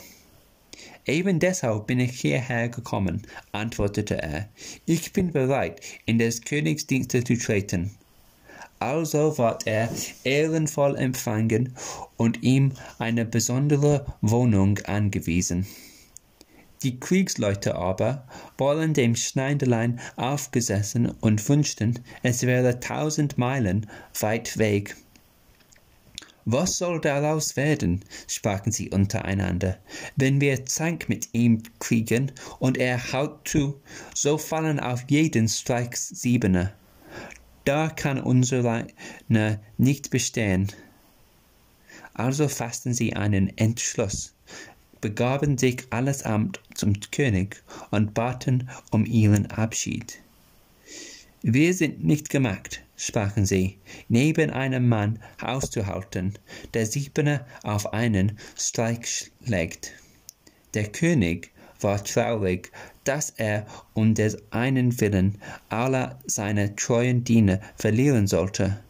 Eben 1.06 1.38
deshalb 1.38 1.86
bin 1.86 2.00
ich 2.00 2.20
hierher 2.20 2.68
gekommen, 2.68 3.22
antwortete 3.52 4.20
er. 4.20 4.48
Ich 4.84 5.12
bin 5.12 5.32
bereit, 5.32 5.80
in 6.04 6.18
des 6.18 6.42
Königs 6.42 6.86
Dienste 6.86 7.24
zu 7.24 7.38
treten. 7.38 7.92
Also 8.78 9.38
ward 9.38 9.66
er 9.66 9.88
ehrenvoll 10.24 10.96
empfangen 10.96 11.74
und 12.18 12.42
ihm 12.42 12.72
eine 12.98 13.24
besondere 13.24 14.04
Wohnung 14.20 14.78
angewiesen. 14.80 15.66
Die 16.82 17.00
Kriegsleute 17.00 17.74
aber 17.74 18.26
wollen 18.58 18.94
dem 18.94 19.16
Schneiderlein 19.16 20.00
aufgesessen 20.16 21.10
und 21.20 21.48
wünschten, 21.48 22.00
es 22.22 22.42
wäre 22.42 22.80
tausend 22.80 23.38
Meilen 23.38 23.86
weit 24.20 24.58
weg 24.58 24.96
was 26.48 26.78
soll 26.78 27.00
daraus 27.00 27.56
werden? 27.56 28.04
sprachen 28.28 28.70
sie 28.70 28.90
untereinander. 28.90 29.78
Wenn 30.14 30.40
wir 30.40 30.64
Zank 30.64 31.08
mit 31.08 31.28
ihm 31.32 31.64
kriegen 31.80 32.30
und 32.60 32.78
er 32.78 33.12
haut 33.12 33.48
zu, 33.48 33.80
so 34.14 34.38
fallen 34.38 34.78
auf 34.78 35.04
jeden 35.08 35.48
Streich 35.48 35.96
Siebene. 35.96 36.72
Da 37.64 37.88
kann 37.88 38.20
unsere 38.20 38.86
nicht 39.76 40.10
bestehen. 40.10 40.70
Also 42.14 42.46
fassten 42.46 42.94
sie 42.94 43.16
einen 43.16 43.58
Entschluss, 43.58 44.32
begaben 45.00 45.58
sich 45.58 45.84
allesamt 45.90 46.60
zum 46.74 46.94
König 47.10 47.62
und 47.90 48.14
baten 48.14 48.68
um 48.90 49.04
ihren 49.04 49.46
Abschied. 49.50 50.18
Wir 51.42 51.74
sind 51.74 52.04
nicht 52.04 52.30
gemacht, 52.30 52.82
sprachen 52.96 53.46
sie, 53.46 53.78
neben 54.08 54.50
einem 54.50 54.88
Mann 54.88 55.20
auszuhalten, 55.40 56.34
der 56.74 56.86
Siebene 56.86 57.44
auf 57.62 57.92
einen 57.92 58.38
Streich 58.56 59.30
schlägt. 59.44 59.92
Der 60.74 60.88
König 60.88 61.52
war 61.80 62.02
traurig, 62.02 62.72
dass 63.04 63.30
er 63.30 63.66
um 63.94 64.14
des 64.14 64.38
einen 64.50 64.98
Willen 65.00 65.38
aller 65.68 66.18
seine 66.26 66.74
treuen 66.74 67.22
Diener 67.22 67.60
verlieren 67.76 68.26
sollte, 68.26 68.80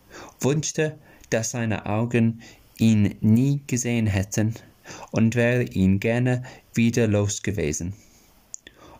wünschte, 0.40 0.98
dass 1.30 1.50
seine 1.50 1.86
Augen 1.86 2.40
ihn 2.78 3.16
nie 3.20 3.60
gesehen 3.66 4.06
hätten 4.06 4.54
und 5.10 5.34
wäre 5.34 5.64
ihn 5.64 6.00
gerne 6.00 6.42
wieder 6.74 7.06
los 7.06 7.42
gewesen. 7.42 7.94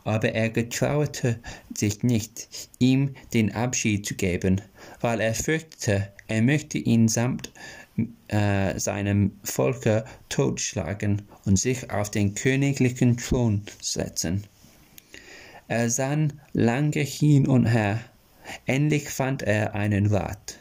Aber 0.04 0.32
er 0.32 0.50
getraute 0.50 1.40
sich 1.74 2.02
nicht, 2.02 2.48
ihm 2.78 3.14
den 3.34 3.52
Abschied 3.54 4.06
zu 4.06 4.14
geben, 4.14 4.60
weil 5.00 5.20
er 5.20 5.34
fürchtete, 5.34 6.12
er 6.28 6.42
möchte 6.42 6.78
ihn 6.78 7.08
samt 7.08 7.52
äh, 8.28 8.78
seinem 8.78 9.32
Volke 9.42 10.04
totschlagen 10.28 11.22
und 11.44 11.58
sich 11.58 11.90
auf 11.90 12.10
den 12.10 12.34
königlichen 12.34 13.16
Thron 13.16 13.62
setzen. 13.80 14.44
Er 15.68 15.90
sann 15.90 16.40
lange 16.52 17.00
hin 17.00 17.48
und 17.48 17.66
her, 17.66 18.00
endlich 18.66 19.08
fand 19.08 19.42
er 19.42 19.74
einen 19.74 20.06
Rat. 20.06 20.58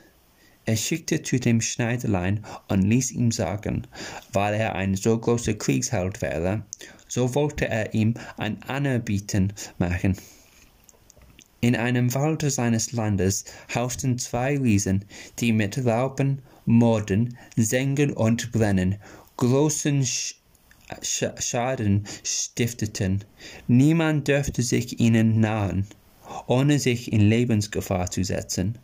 Er 0.65 0.77
schickte 0.77 1.21
zu 1.21 1.39
dem 1.39 1.61
Schneiderlein 1.61 2.43
und 2.67 2.81
ließ 2.81 3.11
ihm 3.11 3.31
sagen, 3.31 3.85
weil 4.33 4.55
er 4.55 4.75
ein 4.75 4.95
so 4.95 5.17
großer 5.17 5.53
Kriegsheld 5.53 6.21
wäre, 6.21 6.63
so 7.07 7.35
wollte 7.35 7.67
er 7.67 7.93
ihm 7.93 8.15
ein 8.37 8.61
Anerbieten 8.63 9.53
machen. 9.77 10.17
In 11.61 11.75
einem 11.75 12.13
Walde 12.13 12.49
seines 12.49 12.91
Landes 12.91 13.45
hausten 13.73 14.17
zwei 14.17 14.57
Riesen, 14.57 15.05
die 15.39 15.51
mit 15.51 15.85
Rauben, 15.85 16.41
Morden, 16.65 17.37
Sengen 17.55 18.11
und 18.13 18.51
Brennen 18.51 18.97
großen 19.37 20.05
Sch 20.05 20.35
Sch 21.01 21.25
Schaden 21.39 22.05
stifteten. 22.23 23.23
Niemand 23.67 24.27
dürfte 24.27 24.61
sich 24.61 24.99
ihnen 24.99 25.39
nahen, 25.39 25.87
ohne 26.47 26.79
sich 26.79 27.11
in 27.11 27.21
Lebensgefahr 27.21 28.11
zu 28.11 28.23
setzen. 28.23 28.77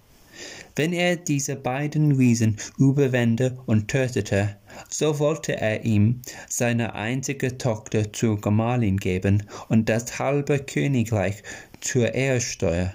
Wenn 0.76 0.94
er 0.94 1.16
diese 1.16 1.56
beiden 1.56 2.14
Riesen 2.14 2.58
überwände 2.78 3.58
und 3.66 3.88
tötete, 3.88 4.58
so 4.90 5.20
wollte 5.20 5.60
er 5.60 5.84
ihm 5.84 6.22
seine 6.48 6.96
einzige 6.96 7.58
Tochter 7.58 8.14
zur 8.14 8.40
Gemahlin 8.40 8.98
geben 8.98 9.44
und 9.70 9.90
das 9.90 10.20
halbe 10.20 10.60
Königreich 10.60 11.44
zur 11.82 12.14
Ehrsteuer. 12.14 12.94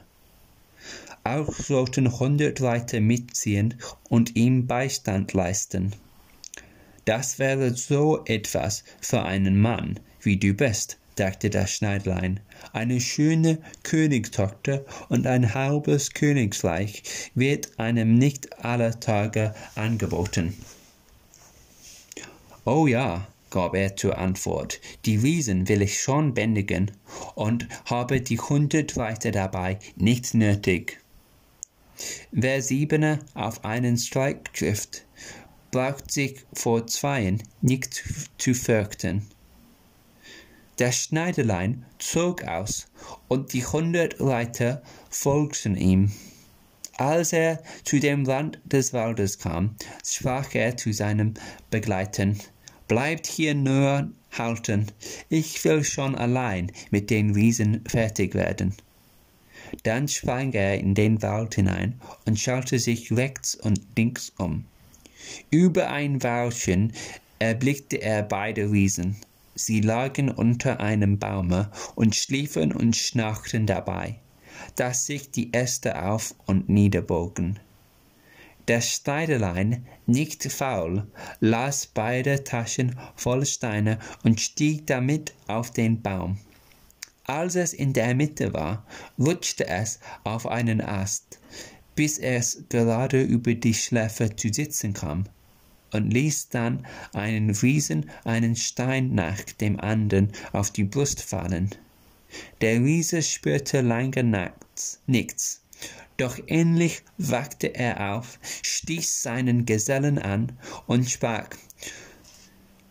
Auch 1.24 1.52
sollten 1.52 2.18
hundert 2.18 2.60
Leute 2.60 3.00
mitziehen 3.00 3.74
und 4.08 4.36
ihm 4.36 4.66
Beistand 4.66 5.32
leisten. 5.32 5.92
Das 7.04 7.38
wäre 7.38 7.74
so 7.74 8.24
etwas 8.24 8.84
für 9.00 9.22
einen 9.22 9.60
Mann, 9.60 10.00
wie 10.20 10.36
du 10.36 10.54
bist, 10.54 10.98
dachte 11.16 11.50
das 11.50 11.70
Schneidlein. 11.70 12.40
Eine 12.72 13.00
schöne 13.00 13.58
Königstochter 13.82 14.84
und 15.08 15.26
ein 15.26 15.54
halbes 15.54 16.12
Königsreich 16.12 17.02
wird 17.34 17.78
einem 17.78 18.14
nicht 18.14 18.64
aller 18.64 19.00
Tage 19.00 19.54
angeboten. 19.74 20.54
Oh 22.64 22.86
ja, 22.86 23.26
gab 23.50 23.74
er 23.74 23.96
zur 23.96 24.18
Antwort, 24.18 24.80
die 25.04 25.16
Riesen 25.16 25.68
will 25.68 25.82
ich 25.82 26.00
schon 26.00 26.34
bändigen 26.34 26.90
und 27.34 27.68
habe 27.84 28.20
die 28.20 28.38
hundert 28.38 28.96
Reiter 28.96 29.30
dabei 29.30 29.78
nicht 29.96 30.34
nötig. 30.34 31.00
Wer 32.30 32.60
Siebener 32.60 33.20
auf 33.34 33.64
einen 33.64 33.96
Streik 33.96 34.52
trifft, 34.52 35.04
braucht 35.70 36.10
sich 36.10 36.44
vor 36.52 36.86
Zweien 36.86 37.42
nicht 37.62 38.04
zu 38.36 38.52
fürchten. 38.52 39.26
Der 40.78 40.92
Schneiderlein 40.92 41.86
zog 41.98 42.44
aus, 42.44 42.86
und 43.28 43.54
die 43.54 43.64
hundert 43.64 44.20
Reiter 44.20 44.82
folgten 45.08 45.76
ihm. 45.76 46.12
Als 46.98 47.32
er 47.32 47.62
zu 47.84 47.98
dem 47.98 48.26
Rand 48.26 48.58
des 48.64 48.92
Waldes 48.92 49.38
kam, 49.38 49.76
sprach 50.04 50.54
er 50.54 50.76
zu 50.76 50.92
seinem 50.92 51.34
Begleiter, 51.70 52.32
Bleibt 52.88 53.26
hier 53.26 53.54
nur 53.54 54.10
halten, 54.30 54.86
ich 55.28 55.64
will 55.64 55.82
schon 55.82 56.14
allein 56.14 56.70
mit 56.90 57.10
den 57.10 57.32
Riesen 57.32 57.82
fertig 57.88 58.34
werden. 58.34 58.74
Dann 59.82 60.06
sprang 60.08 60.52
er 60.52 60.78
in 60.78 60.94
den 60.94 61.20
Wald 61.22 61.56
hinein 61.56 62.00
und 62.26 62.38
schaute 62.38 62.78
sich 62.78 63.10
rechts 63.12 63.54
und 63.56 63.80
links 63.96 64.32
um. 64.38 64.64
Über 65.50 65.90
ein 65.90 66.22
Weilchen 66.22 66.92
erblickte 67.38 68.00
er 68.00 68.22
beide 68.22 68.70
Riesen. 68.70 69.16
Sie 69.58 69.80
lagen 69.80 70.30
unter 70.30 70.80
einem 70.80 71.18
Baume 71.18 71.70
und 71.94 72.14
schliefen 72.14 72.72
und 72.72 72.94
schnarchten 72.94 73.64
dabei, 73.64 74.20
dass 74.74 75.06
sich 75.06 75.30
die 75.30 75.54
Äste 75.54 76.04
auf 76.04 76.34
und 76.44 76.68
niederbogen. 76.68 77.58
Der 78.68 78.82
Schneiderlein, 78.82 79.86
nicht 80.04 80.52
faul, 80.52 81.06
las 81.40 81.86
beide 81.86 82.44
Taschen 82.44 82.98
voll 83.14 83.46
Steine 83.46 83.98
und 84.24 84.42
stieg 84.42 84.86
damit 84.88 85.32
auf 85.46 85.70
den 85.70 86.02
Baum. 86.02 86.36
Als 87.24 87.54
es 87.54 87.72
in 87.72 87.94
der 87.94 88.14
Mitte 88.14 88.52
war, 88.52 88.86
rutschte 89.18 89.66
es 89.66 90.00
auf 90.22 90.46
einen 90.46 90.82
Ast, 90.82 91.40
bis 91.94 92.18
es 92.18 92.64
gerade 92.68 93.22
über 93.22 93.54
die 93.54 93.72
Schläfe 93.72 94.36
zu 94.36 94.52
sitzen 94.52 94.92
kam 94.92 95.24
und 95.92 96.10
ließ 96.10 96.48
dann 96.48 96.86
einen 97.12 97.50
Riesen 97.50 98.10
einen 98.24 98.56
Stein 98.56 99.14
nach 99.14 99.40
dem 99.60 99.80
anderen 99.80 100.32
auf 100.52 100.70
die 100.70 100.84
Brust 100.84 101.22
fallen. 101.22 101.70
Der 102.60 102.80
Riese 102.80 103.22
spürte 103.22 103.80
lange 103.80 104.52
nichts, 105.06 105.62
doch 106.16 106.38
endlich 106.46 107.02
wachte 107.18 107.74
er 107.74 108.14
auf, 108.14 108.38
stieß 108.62 109.22
seinen 109.22 109.66
Gesellen 109.66 110.18
an 110.18 110.58
und 110.86 111.10
sprach, 111.10 111.48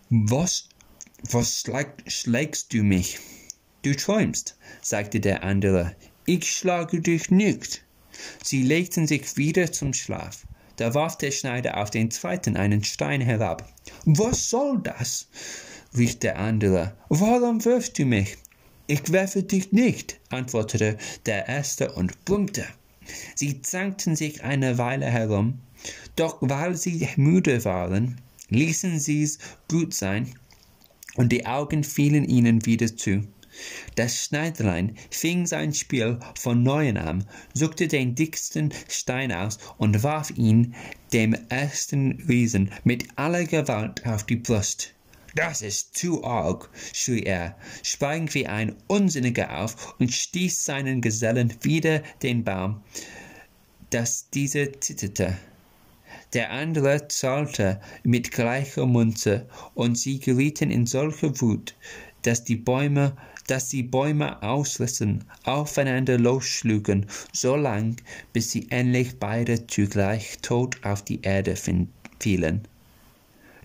Was, 0.10 0.69
was 1.31 1.63
schlägst 2.08 2.73
du 2.73 2.84
mich? 2.84 3.19
Du 3.81 3.95
träumst, 3.95 4.58
sagte 4.81 5.19
der 5.19 5.43
andere, 5.43 5.95
ich 6.25 6.51
schlage 6.51 7.01
dich 7.01 7.31
nicht. 7.31 7.84
Sie 8.43 8.63
legten 8.63 9.08
sich 9.08 9.38
wieder 9.38 9.71
zum 9.71 9.93
Schlaf. 9.93 10.45
Da 10.77 10.93
warf 10.93 11.17
der 11.17 11.31
Schneider 11.31 11.77
auf 11.77 11.89
den 11.89 12.11
zweiten 12.11 12.57
einen 12.57 12.83
Stein 12.83 13.21
herab. 13.21 13.67
Was 14.05 14.49
soll 14.49 14.79
das? 14.81 15.27
rief 15.95 16.19
der 16.19 16.38
andere. 16.39 16.95
Warum 17.09 17.63
wirfst 17.63 17.97
du 17.97 18.05
mich? 18.05 18.38
Ich 18.88 19.11
werfe 19.11 19.43
dich 19.43 19.71
nicht, 19.71 20.19
antwortete 20.29 20.97
der 21.25 21.47
erste 21.47 21.93
und 21.93 22.23
brummte. 22.25 22.65
Sie 23.35 23.61
zankten 23.61 24.15
sich 24.15 24.43
eine 24.43 24.77
Weile 24.77 25.05
herum, 25.05 25.59
doch 26.15 26.38
weil 26.41 26.75
sie 26.75 27.07
müde 27.15 27.63
waren, 27.65 28.21
ließen 28.49 28.99
sie's 28.99 29.39
gut 29.69 29.93
sein, 29.93 30.33
und 31.15 31.31
die 31.31 31.45
Augen 31.45 31.83
fielen 31.83 32.25
ihnen 32.25 32.65
wieder 32.65 32.95
zu. 32.95 33.25
Das 33.95 34.25
Schneiderlein 34.25 34.95
fing 35.09 35.45
sein 35.45 35.73
Spiel 35.73 36.19
von 36.39 36.63
neuem 36.63 36.97
an, 36.97 37.25
suchte 37.53 37.87
den 37.87 38.15
dicksten 38.15 38.73
Stein 38.89 39.31
aus 39.31 39.57
und 39.77 40.03
warf 40.03 40.31
ihn 40.37 40.75
dem 41.13 41.33
ersten 41.49 42.23
Riesen 42.27 42.71
mit 42.83 43.07
aller 43.15 43.45
Gewalt 43.45 44.05
auf 44.05 44.25
die 44.25 44.37
Brust. 44.37 44.93
Das 45.35 45.61
ist 45.61 45.97
zu 45.97 46.23
arg, 46.23 46.69
schrie 46.93 47.23
er, 47.23 47.57
sprang 47.83 48.33
wie 48.33 48.47
ein 48.47 48.75
Unsinniger 48.87 49.59
auf 49.59 49.95
und 49.99 50.13
stieß 50.13 50.63
seinen 50.63 51.01
Gesellen 51.01 51.53
wieder 51.61 52.01
den 52.23 52.45
Baum, 52.45 52.81
dass 53.89 54.29
dieser 54.29 54.79
zitterte. 54.79 55.37
Der 56.33 56.51
andere 56.51 57.07
zahlte 57.09 57.81
mit 58.03 58.31
gleicher 58.31 58.85
Munze, 58.85 59.47
und 59.73 59.97
sie 59.97 60.19
gerieten 60.19 60.71
in 60.71 60.85
solche 60.85 61.39
Wut, 61.41 61.75
dass 62.21 62.43
die 62.43 62.55
Bäume 62.55 63.15
dass 63.47 63.69
die 63.69 63.84
Bäume 63.84 64.41
ausrissen, 64.41 65.23
aufeinander 65.43 66.17
losschlugen, 66.17 67.05
so 67.31 67.55
lang, 67.55 67.97
bis 68.34 68.51
sie 68.51 68.69
endlich 68.71 69.19
beide 69.19 69.67
zugleich 69.67 70.39
tot 70.41 70.77
auf 70.84 71.03
die 71.03 71.21
Erde 71.21 71.55
fielen. 72.19 72.67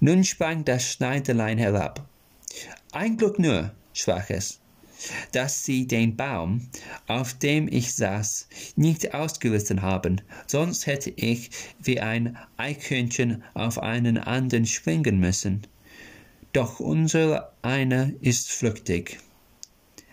Nun 0.01 0.25
sprang 0.25 0.65
das 0.65 0.93
Schneiderlein 0.93 1.59
herab. 1.59 2.07
Ein 2.93 3.17
Glück 3.17 3.39
nur, 3.39 3.73
sprach 3.93 4.31
es, 4.31 4.61
dass 5.33 5.65
sie 5.65 5.87
den 5.87 6.17
Baum, 6.17 6.69
auf 7.07 7.35
dem 7.35 7.69
ich 7.69 7.95
saß, 7.95 8.49
nicht 8.77 9.15
ausgerissen 9.15 9.83
haben, 9.83 10.21
sonst 10.47 10.87
hätte 10.87 11.11
ich 11.11 11.51
wie 11.83 12.01
ein 12.01 12.37
Eichhörnchen 12.57 13.43
auf 13.55 13.79
einen 13.79 14.19
anderen 14.19 14.67
springen 14.67 15.21
müssen. 15.21 15.63
Doch 16.53 16.81
unser 16.81 17.53
einer 17.63 18.11
ist 18.21 18.51
flüchtig. 18.51 19.21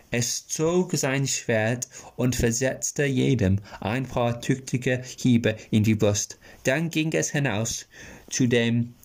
Es 0.09 0.47
zog 0.47 0.93
sein 0.93 1.27
Schwert 1.27 1.87
und 2.15 2.35
versetzte 2.35 3.05
jedem 3.05 3.59
ein 3.81 4.05
paar 4.05 4.39
tüchtige 4.39 5.03
Hiebe 5.03 5.57
in 5.69 5.83
die 5.83 5.95
Brust. 5.95 6.39
Dann 6.63 6.89
ging 6.89 7.11
es 7.13 7.31
hinaus 7.31 7.87
zu 8.29 8.47
dem, 8.47 8.95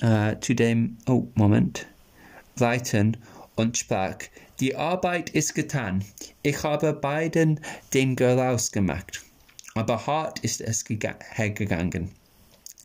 äh, 0.00 0.36
zu 0.40 0.54
dem, 0.54 0.98
oh, 1.06 1.26
Moment, 1.34 1.86
Weiten 2.56 3.16
und 3.56 3.76
sprach, 3.78 4.18
die 4.60 4.76
Arbeit 4.76 5.30
ist 5.30 5.54
getan. 5.54 6.04
Ich 6.42 6.62
habe 6.62 6.92
beiden 6.92 7.60
den 7.94 8.14
Garaus 8.14 8.70
gemacht. 8.70 9.22
aber 9.74 10.06
hart 10.06 10.38
ist 10.40 10.60
es 10.60 10.84
hergegangen. 11.30 12.10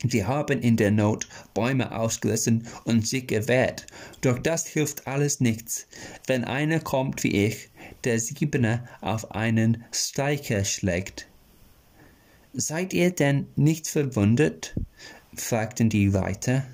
Sie 0.07 0.25
haben 0.25 0.62
in 0.62 0.77
der 0.77 0.91
Not 0.91 1.27
Bäume 1.53 1.97
ausgerissen 1.97 2.67
und 2.83 3.07
sich 3.07 3.27
gewehrt, 3.27 3.88
doch 4.21 4.38
das 4.38 4.67
hilft 4.67 5.07
alles 5.07 5.39
nichts, 5.39 5.88
wenn 6.27 6.43
einer 6.43 6.79
kommt 6.79 7.23
wie 7.23 7.45
ich, 7.45 7.69
der 8.03 8.19
Siebene 8.19 8.88
auf 9.01 9.31
einen 9.31 9.83
Streicher 9.91 10.65
schlägt. 10.65 11.27
Seid 12.53 12.93
ihr 12.93 13.12
denn 13.12 13.47
nicht 13.55 13.88
verwundert? 13.88 14.75
fragten 15.36 15.89
die 15.89 16.07
Reiter. 16.07 16.65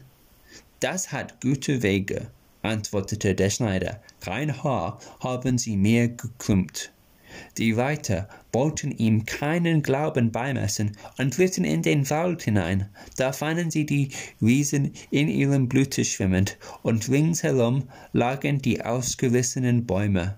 Das 0.79 1.11
hat 1.11 1.41
gute 1.41 1.81
Wege, 1.81 2.29
antwortete 2.61 3.35
der 3.35 3.49
Schneider. 3.49 4.01
Kein 4.21 4.63
Haar 4.63 4.99
haben 5.19 5.57
sie 5.57 5.75
mir 5.75 6.07
gekrümmt. 6.07 6.92
Die 7.57 7.71
Reiter 7.71 8.27
wollten 8.51 8.91
ihm 8.91 9.25
keinen 9.25 9.83
Glauben 9.83 10.31
beimessen 10.31 10.97
und 11.17 11.37
ritten 11.37 11.63
in 11.63 11.81
den 11.81 12.09
Wald 12.09 12.43
hinein. 12.43 12.89
Da 13.17 13.33
fanden 13.33 13.71
sie 13.71 13.85
die 13.85 14.09
Wiesen 14.39 14.93
in 15.11 15.27
ihrem 15.27 15.69
Blute 15.69 16.05
schwimmend, 16.05 16.57
und 16.81 17.09
ringsherum 17.09 17.89
lagen 18.11 18.61
die 18.61 18.83
ausgerissenen 18.83 19.85
Bäume. 19.85 20.37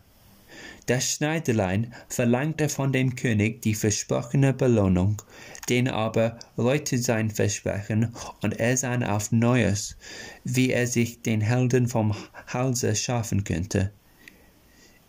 Das 0.86 1.14
Schneiderlein 1.14 1.94
verlangte 2.10 2.70
von 2.70 2.94
dem 2.94 3.16
König 3.16 3.62
die 3.64 3.74
versprochene 3.74 4.54
Belohnung, 4.54 5.20
den 5.68 5.88
aber 5.88 6.38
reute 6.60 7.00
sein 7.00 7.32
Versprechen, 7.32 8.14
und 8.44 8.60
er 8.60 8.78
sann 8.78 9.04
auf 9.04 9.32
Neues, 9.32 9.98
wie 10.44 10.70
er 10.70 10.86
sich 10.86 11.24
den 11.24 11.42
Helden 11.42 11.88
vom 11.88 12.16
Halse 12.48 12.96
schaffen 12.96 13.44
könnte. 13.44 13.92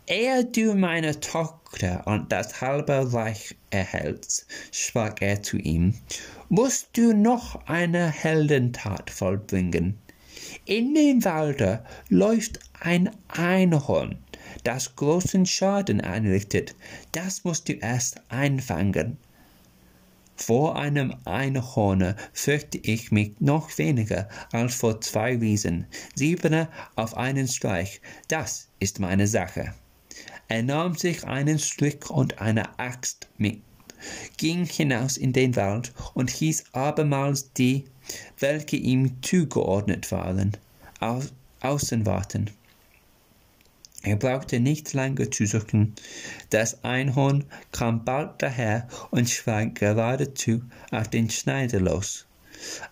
Ehe 0.08 0.44
du 0.46 0.74
meine 0.74 1.20
Tochter 1.76 2.06
und 2.06 2.32
das 2.32 2.60
halbe 2.60 3.12
Reich 3.12 3.54
erhältst, 3.70 4.46
sprach 4.72 5.14
er 5.20 5.42
zu 5.42 5.58
ihm, 5.58 5.94
musst 6.48 6.96
du 6.96 7.12
noch 7.12 7.66
eine 7.66 8.08
Heldentat 8.08 9.10
vollbringen. 9.10 9.98
In 10.64 10.94
dem 10.94 11.24
Walde 11.24 11.84
läuft 12.08 12.60
ein 12.80 13.10
Einhorn, 13.28 14.16
das 14.64 14.96
großen 14.96 15.44
Schaden 15.44 16.00
anrichtet. 16.00 16.74
Das 17.12 17.44
musst 17.44 17.68
du 17.68 17.74
erst 17.74 18.22
einfangen. 18.30 19.18
Vor 20.36 20.76
einem 20.76 21.14
Einhorne 21.24 22.16
fürchte 22.32 22.78
ich 22.78 23.10
mich 23.10 23.32
noch 23.40 23.76
weniger 23.78 24.28
als 24.52 24.76
vor 24.76 25.00
zwei 25.00 25.36
Riesen. 25.36 25.86
Siebene 26.14 26.68
auf 26.94 27.16
einen 27.16 27.48
Streich, 27.48 28.00
das 28.28 28.68
ist 28.78 29.00
meine 29.00 29.26
Sache. 29.26 29.74
Er 30.48 30.62
nahm 30.62 30.94
sich 30.94 31.24
einen 31.24 31.58
Strick 31.58 32.10
und 32.10 32.40
eine 32.40 32.78
Axt 32.78 33.28
mit, 33.36 33.62
ging 34.36 34.64
hinaus 34.64 35.16
in 35.16 35.32
den 35.32 35.56
Wald 35.56 35.92
und 36.14 36.30
hieß 36.30 36.64
abermals 36.72 37.52
die, 37.52 37.84
welche 38.38 38.76
ihm 38.76 39.22
zugeordnet 39.22 40.10
waren, 40.12 40.52
au 41.00 41.20
außen 41.60 42.06
warten. 42.06 42.50
Er 44.02 44.14
brauchte 44.14 44.60
nicht 44.60 44.92
lange 44.92 45.30
zu 45.30 45.46
suchen. 45.46 45.94
Das 46.50 46.84
Einhorn 46.84 47.44
kam 47.72 48.04
bald 48.04 48.40
daher 48.40 48.86
und 49.10 49.28
sprang 49.28 49.74
geradezu 49.74 50.62
auf 50.92 51.08
den 51.08 51.28
Schneider 51.28 51.80
los, 51.80 52.26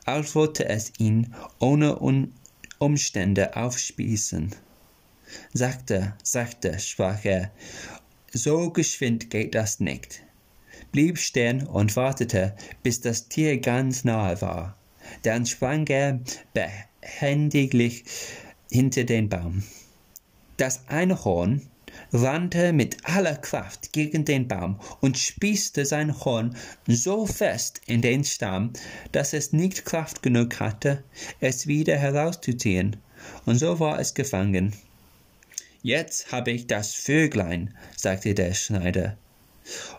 als 0.06 0.34
wollte 0.34 0.68
es 0.68 0.92
ihn 0.98 1.32
ohne 1.60 2.00
Umstände 2.78 3.54
aufspießen. 3.56 4.56
Sachte, 5.52 6.14
sachte, 6.22 6.78
sprach 6.78 7.24
er, 7.24 7.50
so 8.32 8.70
geschwind 8.70 9.30
geht 9.30 9.54
das 9.54 9.80
nicht, 9.80 10.22
blieb 10.92 11.18
stehen 11.18 11.66
und 11.66 11.96
wartete, 11.96 12.54
bis 12.82 13.00
das 13.00 13.28
Tier 13.28 13.58
ganz 13.58 14.04
nahe 14.04 14.40
war. 14.40 14.76
Dann 15.22 15.46
sprang 15.46 15.86
er 15.86 16.20
behendiglich 16.52 18.04
hinter 18.70 19.04
den 19.04 19.28
Baum. 19.28 19.62
Das 20.56 20.88
Einhorn 20.88 21.68
rannte 22.12 22.72
mit 22.72 22.96
aller 23.04 23.36
Kraft 23.36 23.92
gegen 23.92 24.24
den 24.24 24.48
Baum 24.48 24.80
und 25.00 25.18
spießte 25.18 25.86
sein 25.86 26.24
Horn 26.24 26.56
so 26.86 27.26
fest 27.26 27.80
in 27.86 28.02
den 28.02 28.24
Stamm, 28.24 28.72
dass 29.12 29.32
es 29.32 29.52
nicht 29.52 29.84
Kraft 29.84 30.22
genug 30.22 30.60
hatte, 30.60 31.04
es 31.40 31.66
wieder 31.66 31.96
herauszuziehen, 31.96 32.96
und 33.46 33.58
so 33.58 33.80
war 33.80 33.98
es 33.98 34.14
gefangen. 34.14 34.74
Jetzt 35.86 36.32
habe 36.32 36.50
ich 36.50 36.66
das 36.66 36.94
Vöglein, 36.94 37.74
sagte 37.94 38.32
der 38.32 38.54
Schneider, 38.54 39.18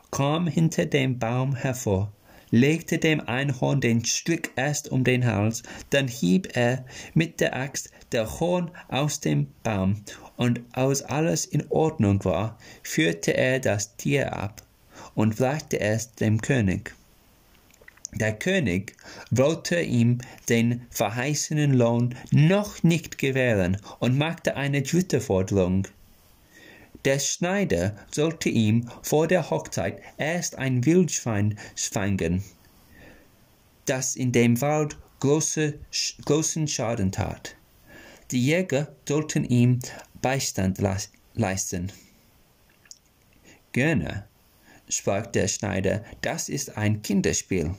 kam 0.10 0.48
hinter 0.48 0.88
dem 0.88 1.20
Baum 1.20 1.54
hervor, 1.56 2.12
legte 2.50 2.98
dem 2.98 3.22
Einhorn 3.22 3.82
den 3.82 4.04
Strick 4.04 4.50
erst 4.56 4.90
um 4.92 5.04
den 5.04 5.28
Hals, 5.28 5.62
dann 5.92 6.08
hieb 6.08 6.58
er 6.58 6.86
mit 7.14 7.40
der 7.40 7.56
Axt 7.56 7.92
der 8.12 8.40
Horn 8.40 8.72
aus 8.88 9.20
dem 9.20 9.46
Baum, 9.62 10.02
und 10.38 10.60
als 10.72 11.04
alles 11.04 11.46
in 11.46 11.70
Ordnung 11.70 12.26
war, 12.26 12.58
führte 12.82 13.38
er 13.38 13.60
das 13.60 13.96
Tier 13.96 14.34
ab 14.34 14.64
und 15.14 15.36
brachte 15.38 15.80
es 15.80 16.14
dem 16.14 16.42
König. 16.42 16.96
Der 18.16 18.34
König 18.34 18.96
wollte 19.30 19.82
ihm 19.82 20.20
den 20.48 20.88
verheißenen 20.90 21.74
Lohn 21.74 22.16
noch 22.32 22.82
nicht 22.82 23.18
gewähren 23.18 23.78
und 24.00 24.18
machte 24.18 24.56
eine 24.56 24.84
dritte 24.84 25.20
Forderung. 25.20 25.86
Der 27.04 27.20
Schneider 27.20 27.96
sollte 28.10 28.48
ihm 28.48 28.90
vor 29.04 29.28
der 29.28 29.50
Hochzeit 29.50 30.02
erst 30.18 30.58
ein 30.58 30.86
Wildschwein 30.86 31.60
fangen, 31.76 32.42
das 33.86 34.16
in 34.16 34.32
dem 34.32 34.62
Wald 34.62 34.98
große, 35.20 35.78
großen 36.24 36.70
Schaden 36.70 37.12
tat. 37.12 37.58
Die 38.32 38.44
Jäger 38.44 38.96
sollten 39.08 39.44
ihm 39.44 39.80
Beistand 40.22 40.80
leisten. 41.34 41.92
Gerne, 43.74 44.26
sprach 44.88 45.28
der 45.28 45.50
Schneider, 45.50 46.04
das 46.22 46.48
ist 46.48 46.78
ein 46.78 47.02
Kinderspiel. 47.02 47.76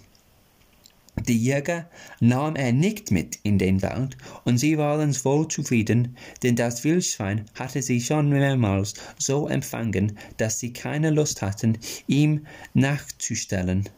Die 1.25 1.39
Jäger 1.39 1.89
nahm 2.21 2.57
er 2.57 2.73
nicht 2.73 3.11
mit 3.11 3.39
in 3.43 3.59
den 3.59 3.83
Wald, 3.83 4.17
und 4.45 4.59
sie 4.59 4.77
waren 4.77 5.15
wohl 5.25 5.49
zufrieden, 5.49 6.17
denn 6.43 6.57
das 6.57 6.85
Wildschwein 6.85 7.47
hatte 7.55 7.81
sie 7.83 8.01
schon 8.01 8.29
mehrmals 8.29 8.95
so 9.19 9.49
empfangen, 9.49 10.19
dass 10.37 10.61
sie 10.61 10.73
keine 10.73 11.11
Lust 11.11 11.41
hatten, 11.43 11.79
ihm 12.07 12.47
nachzustellen. 12.75 13.89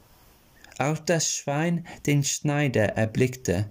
Als 0.79 1.05
das 1.07 1.29
Schwein 1.29 1.85
den 2.07 2.23
Schneider 2.23 2.97
erblickte, 2.97 3.69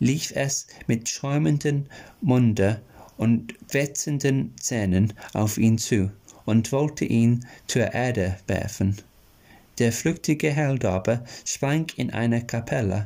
lief 0.00 0.32
es 0.34 0.66
mit 0.86 1.08
schäumendem 1.08 1.84
Munde 2.22 2.80
und 3.18 3.54
wetzenden 3.70 4.54
Zähnen 4.58 5.12
auf 5.34 5.58
ihn 5.58 5.76
zu 5.76 6.10
und 6.46 6.72
wollte 6.72 7.04
ihn 7.04 7.44
zur 7.66 7.92
Erde 7.92 8.38
werfen. 8.46 8.96
Der 9.78 9.92
flüchtige 9.92 10.50
Held 10.50 10.84
aber 10.84 11.24
sprang 11.44 11.86
in 11.96 12.10
eine 12.10 12.46
Kapelle, 12.46 13.04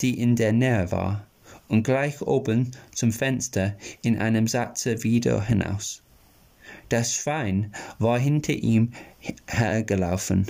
die 0.00 0.18
in 0.18 0.36
der 0.36 0.52
Nähe 0.52 0.90
war, 0.90 1.26
und 1.68 1.82
gleich 1.82 2.22
oben 2.22 2.70
zum 2.94 3.12
Fenster 3.12 3.76
in 4.02 4.18
einem 4.18 4.48
Satze 4.48 5.02
wieder 5.02 5.42
hinaus. 5.42 6.02
Das 6.88 7.14
Schwein 7.14 7.72
war 7.98 8.18
hinter 8.18 8.52
ihm 8.52 8.92
hergelaufen. 9.46 10.46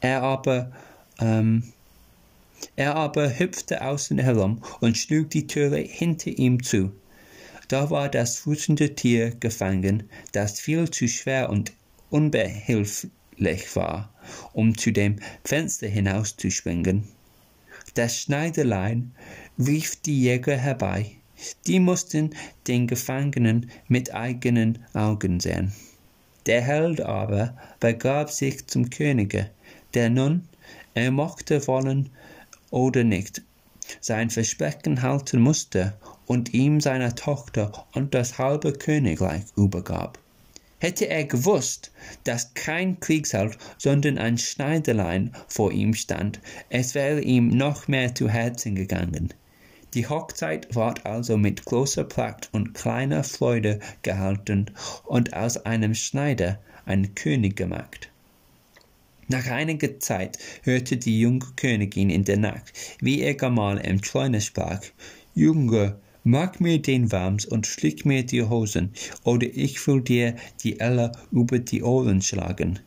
Er 0.00 0.22
aber, 0.22 0.72
ähm, 1.20 1.72
er 2.76 2.96
aber 2.96 3.38
hüpfte 3.38 3.82
außen 3.82 4.18
herum 4.18 4.62
und 4.80 4.96
schlug 4.96 5.30
die 5.30 5.46
Türe 5.46 5.78
hinter 5.78 6.30
ihm 6.30 6.62
zu. 6.62 6.92
Da 7.68 7.90
war 7.90 8.08
das 8.08 8.38
fußende 8.38 8.94
Tier 8.94 9.30
gefangen, 9.30 10.10
das 10.32 10.60
viel 10.60 10.90
zu 10.90 11.08
schwer 11.08 11.48
und 11.50 11.72
unbehilflich 12.10 13.74
war, 13.74 14.11
um 14.52 14.76
zu 14.76 14.92
dem 14.92 15.16
Fenster 15.44 15.88
hinauszuspringen. 15.88 17.04
Das 17.94 18.18
Schneiderlein 18.18 19.12
rief 19.58 19.96
die 19.96 20.22
Jäger 20.22 20.56
herbei. 20.56 21.12
Die 21.66 21.80
mussten 21.80 22.30
den 22.68 22.86
Gefangenen 22.86 23.70
mit 23.88 24.14
eigenen 24.14 24.78
Augen 24.94 25.40
sehen. 25.40 25.72
Der 26.46 26.62
Held 26.62 27.00
aber 27.00 27.56
begab 27.80 28.30
sich 28.30 28.66
zum 28.66 28.90
Könige, 28.90 29.50
der 29.94 30.10
nun, 30.10 30.48
er 30.94 31.10
mochte 31.10 31.66
wollen 31.66 32.10
oder 32.70 33.04
nicht, 33.04 33.42
sein 34.00 34.30
Versprechen 34.30 35.02
halten 35.02 35.40
musste 35.40 35.94
und 36.26 36.54
ihm 36.54 36.80
seine 36.80 37.14
Tochter 37.14 37.86
und 37.92 38.14
das 38.14 38.38
halbe 38.38 38.72
Königreich 38.72 39.44
übergab. 39.56 40.18
Hätte 40.82 41.08
er 41.08 41.26
gewusst, 41.26 41.92
dass 42.24 42.54
kein 42.54 42.98
Kriegsheld, 42.98 43.56
sondern 43.78 44.18
ein 44.18 44.36
Schneiderlein 44.36 45.30
vor 45.46 45.70
ihm 45.70 45.94
stand, 45.94 46.40
es 46.70 46.96
wäre 46.96 47.20
ihm 47.20 47.50
noch 47.50 47.86
mehr 47.86 48.16
zu 48.16 48.28
Herzen 48.28 48.74
gegangen. 48.74 49.32
Die 49.94 50.08
Hochzeit 50.08 50.74
ward 50.74 51.06
also 51.06 51.36
mit 51.36 51.64
großer 51.66 52.02
Pracht 52.02 52.48
und 52.50 52.74
kleiner 52.74 53.22
Freude 53.22 53.78
gehalten 54.02 54.72
und 55.04 55.34
aus 55.34 55.56
einem 55.56 55.94
Schneider 55.94 56.58
ein 56.84 57.14
König 57.14 57.54
gemacht. 57.54 58.10
Nach 59.28 59.46
einiger 59.46 60.00
Zeit 60.00 60.36
hörte 60.64 60.96
die 60.96 61.20
junge 61.20 61.46
Königin 61.54 62.10
in 62.10 62.24
der 62.24 62.38
Nacht, 62.38 62.72
wie 62.98 63.22
ihr 63.22 63.36
Gemahl 63.36 63.78
im 63.78 64.02
Träume 64.02 64.40
sprach, 64.40 64.80
Junge, 65.32 66.00
mach 66.24 66.60
mir 66.60 66.80
den 66.80 67.10
Wams 67.10 67.44
und 67.46 67.66
flick 67.66 68.04
mir 68.04 68.24
die 68.24 68.42
Hosen, 68.42 68.92
oder 69.24 69.46
ich 69.46 69.86
will 69.86 70.00
dir 70.00 70.36
die 70.62 70.78
Elle 70.80 71.12
über 71.30 71.58
die 71.58 71.82
Ohren 71.82 72.22
schlagen. 72.22 72.78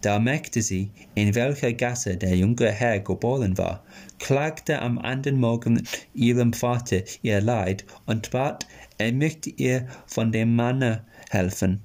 Da 0.00 0.18
merkte 0.18 0.62
sie, 0.62 0.90
in 1.14 1.34
welcher 1.34 1.74
Gasse 1.74 2.16
der 2.16 2.34
junge 2.34 2.72
Herr 2.72 3.00
geboren 3.00 3.58
war, 3.58 3.84
klagte 4.18 4.80
am 4.80 4.98
anderen 4.98 5.38
Morgen 5.38 5.86
ihrem 6.14 6.54
Vater 6.54 7.02
ihr 7.22 7.40
Leid 7.42 7.84
und 8.06 8.30
bat, 8.30 8.66
er 8.96 9.12
möchte 9.12 9.50
ihr 9.50 9.86
von 10.06 10.32
dem 10.32 10.56
Manne 10.56 11.04
helfen, 11.28 11.82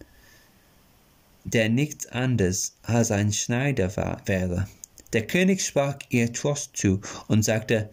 der 1.44 1.70
nichts 1.70 2.08
anderes 2.08 2.78
als 2.84 3.12
ein 3.12 3.34
Schneider 3.34 3.96
war, 3.98 4.22
wäre. 4.26 4.68
Der 5.12 5.28
König 5.28 5.62
sprach 5.62 5.98
ihr 6.10 6.32
Trost 6.34 6.76
zu 6.76 7.02
und 7.28 7.44
sagte, 7.44 7.90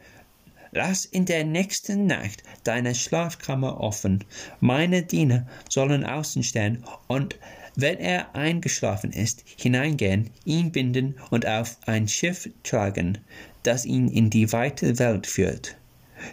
Lass 0.75 1.05
in 1.05 1.27
der 1.27 1.45
nächsten 1.45 2.07
Nacht 2.07 2.43
deine 2.65 2.95
Schlafkammer 2.95 3.79
offen. 3.79 4.25
Meine 4.61 5.03
Diener 5.03 5.47
sollen 5.69 6.03
außen 6.03 6.43
stehen 6.43 6.83
und 7.09 7.39
wenn 7.77 7.99
er 7.99 8.35
eingeschlafen 8.35 9.13
ist, 9.13 9.45
hineingehen, 9.57 10.31
ihn 10.47 10.73
binden 10.73 11.17
und 11.31 11.47
auf 11.47 11.77
ein 11.87 12.09
Schiff 12.09 12.49
tragen, 12.63 13.19
das 13.63 13.85
ihn 13.85 14.09
in 14.09 14.31
die 14.31 14.51
weite 14.53 14.99
Welt 14.99 15.27
führt. 15.27 15.77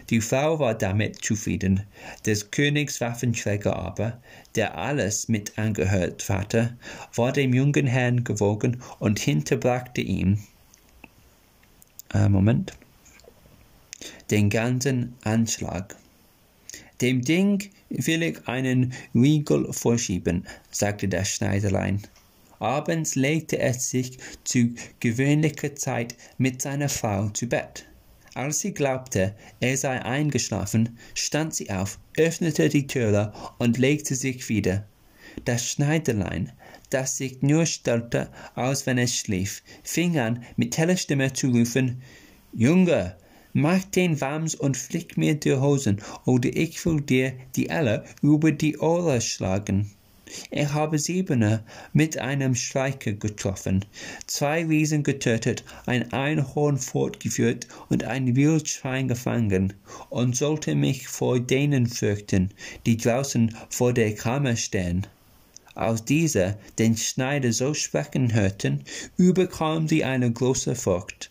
Die 0.08 0.22
Frau 0.22 0.58
war 0.58 0.74
damit 0.74 1.22
zufrieden. 1.22 1.82
Des 2.24 2.50
Königs 2.50 3.00
Waffenträger 3.00 3.76
aber, 3.76 4.22
der 4.54 4.78
alles 4.78 5.28
mit 5.28 5.58
angehört 5.58 6.28
hatte, 6.30 6.76
war 7.14 7.32
dem 7.32 7.52
jungen 7.52 7.86
Herrn 7.86 8.24
gewogen 8.24 8.82
und 8.98 9.18
hinterbrachte 9.18 10.00
ihm, 10.00 10.38
äh, 12.14 12.28
Moment, 12.28 12.74
den 14.30 14.50
ganzen 14.50 15.14
Anschlag. 15.22 15.96
Dem 17.00 17.22
Ding 17.22 17.70
will 17.88 18.22
ich 18.22 18.46
einen 18.46 18.92
Riegel 19.14 19.72
vorschieben, 19.72 20.46
sagte 20.70 21.08
das 21.08 21.30
Schneiderlein. 21.30 22.02
Abends 22.58 23.14
legte 23.14 23.58
er 23.58 23.72
sich 23.72 24.18
zu 24.44 24.74
gewöhnlicher 25.00 25.74
Zeit 25.76 26.14
mit 26.36 26.60
seiner 26.60 26.90
Frau 26.90 27.30
zu 27.30 27.46
Bett. 27.46 27.86
Als 28.34 28.60
sie 28.60 28.72
glaubte, 28.72 29.34
er 29.60 29.76
sei 29.76 30.02
eingeschlafen, 30.02 30.98
stand 31.14 31.54
sie 31.54 31.70
auf, 31.70 31.98
öffnete 32.16 32.68
die 32.68 32.86
Türe 32.86 33.32
und 33.58 33.78
legte 33.78 34.14
sich 34.14 34.48
wieder. 34.48 34.84
Das 35.46 35.66
Schneiderlein, 35.66 36.52
das 36.90 37.16
sich 37.16 37.40
nur 37.40 37.66
stellte, 37.66 38.28
aus 38.54 38.86
wenn 38.86 38.98
es 38.98 39.16
schlief, 39.16 39.62
fing 39.82 40.18
an, 40.18 40.44
mit 40.56 40.76
heller 40.76 40.96
Stimme 40.96 41.32
zu 41.32 41.48
rufen, 41.48 42.02
Junge, 42.52 43.16
Mach 43.52 43.82
den 43.82 44.20
Wams 44.20 44.54
und 44.54 44.76
flick 44.76 45.16
mir 45.16 45.34
die 45.34 45.56
Hosen, 45.56 46.00
oder 46.24 46.48
ich 46.54 46.86
will 46.86 47.00
dir 47.00 47.32
die 47.56 47.68
Elle 47.68 48.04
über 48.22 48.52
die 48.52 48.78
Ohren 48.78 49.20
schlagen. 49.20 49.90
Er 50.50 50.72
habe 50.72 51.00
Siebene 51.00 51.64
mit 51.92 52.16
einem 52.16 52.54
Streicher 52.54 53.12
getroffen, 53.12 53.84
zwei 54.28 54.64
Riesen 54.64 55.02
getötet, 55.02 55.64
ein 55.86 56.12
Einhorn 56.12 56.78
fortgeführt 56.78 57.66
und 57.88 58.04
ein 58.04 58.36
Wildschwein 58.36 59.08
gefangen, 59.08 59.72
und 60.08 60.36
sollte 60.36 60.76
mich 60.76 61.08
vor 61.08 61.40
denen 61.40 61.88
fürchten, 61.88 62.50
die 62.86 62.96
draußen 62.96 63.56
vor 63.68 63.92
der 63.92 64.14
Kammer 64.14 64.54
stehen. 64.54 65.08
Als 65.80 66.04
diese 66.04 66.58
den 66.78 66.94
Schneider 66.94 67.54
so 67.54 67.72
sprechen 67.72 68.34
hörten, 68.34 68.84
überkam 69.16 69.88
sie 69.88 70.04
eine 70.04 70.30
große 70.30 70.74
Furcht. 70.74 71.30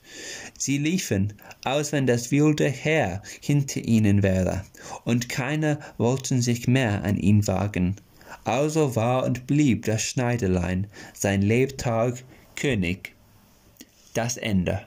Sie 0.58 0.80
liefen, 0.80 1.34
als 1.64 1.92
wenn 1.92 2.08
das 2.08 2.32
wilde 2.32 2.68
Heer 2.68 3.22
hinter 3.42 3.80
ihnen 3.80 4.24
wäre, 4.24 4.66
und 5.04 5.30
keiner 5.30 5.78
wollten 6.00 6.42
sich 6.42 6.68
mehr 6.68 7.04
an 7.04 7.18
ihn 7.18 7.46
wagen. 7.46 7.98
Also 8.44 8.96
war 8.96 9.24
und 9.24 9.46
blieb 9.46 9.86
das 9.86 10.02
Schneiderlein 10.02 10.88
sein 11.14 11.44
Lebtag 11.44 12.24
König. 12.56 13.14
Das 14.16 14.36
Ende. 14.36 14.82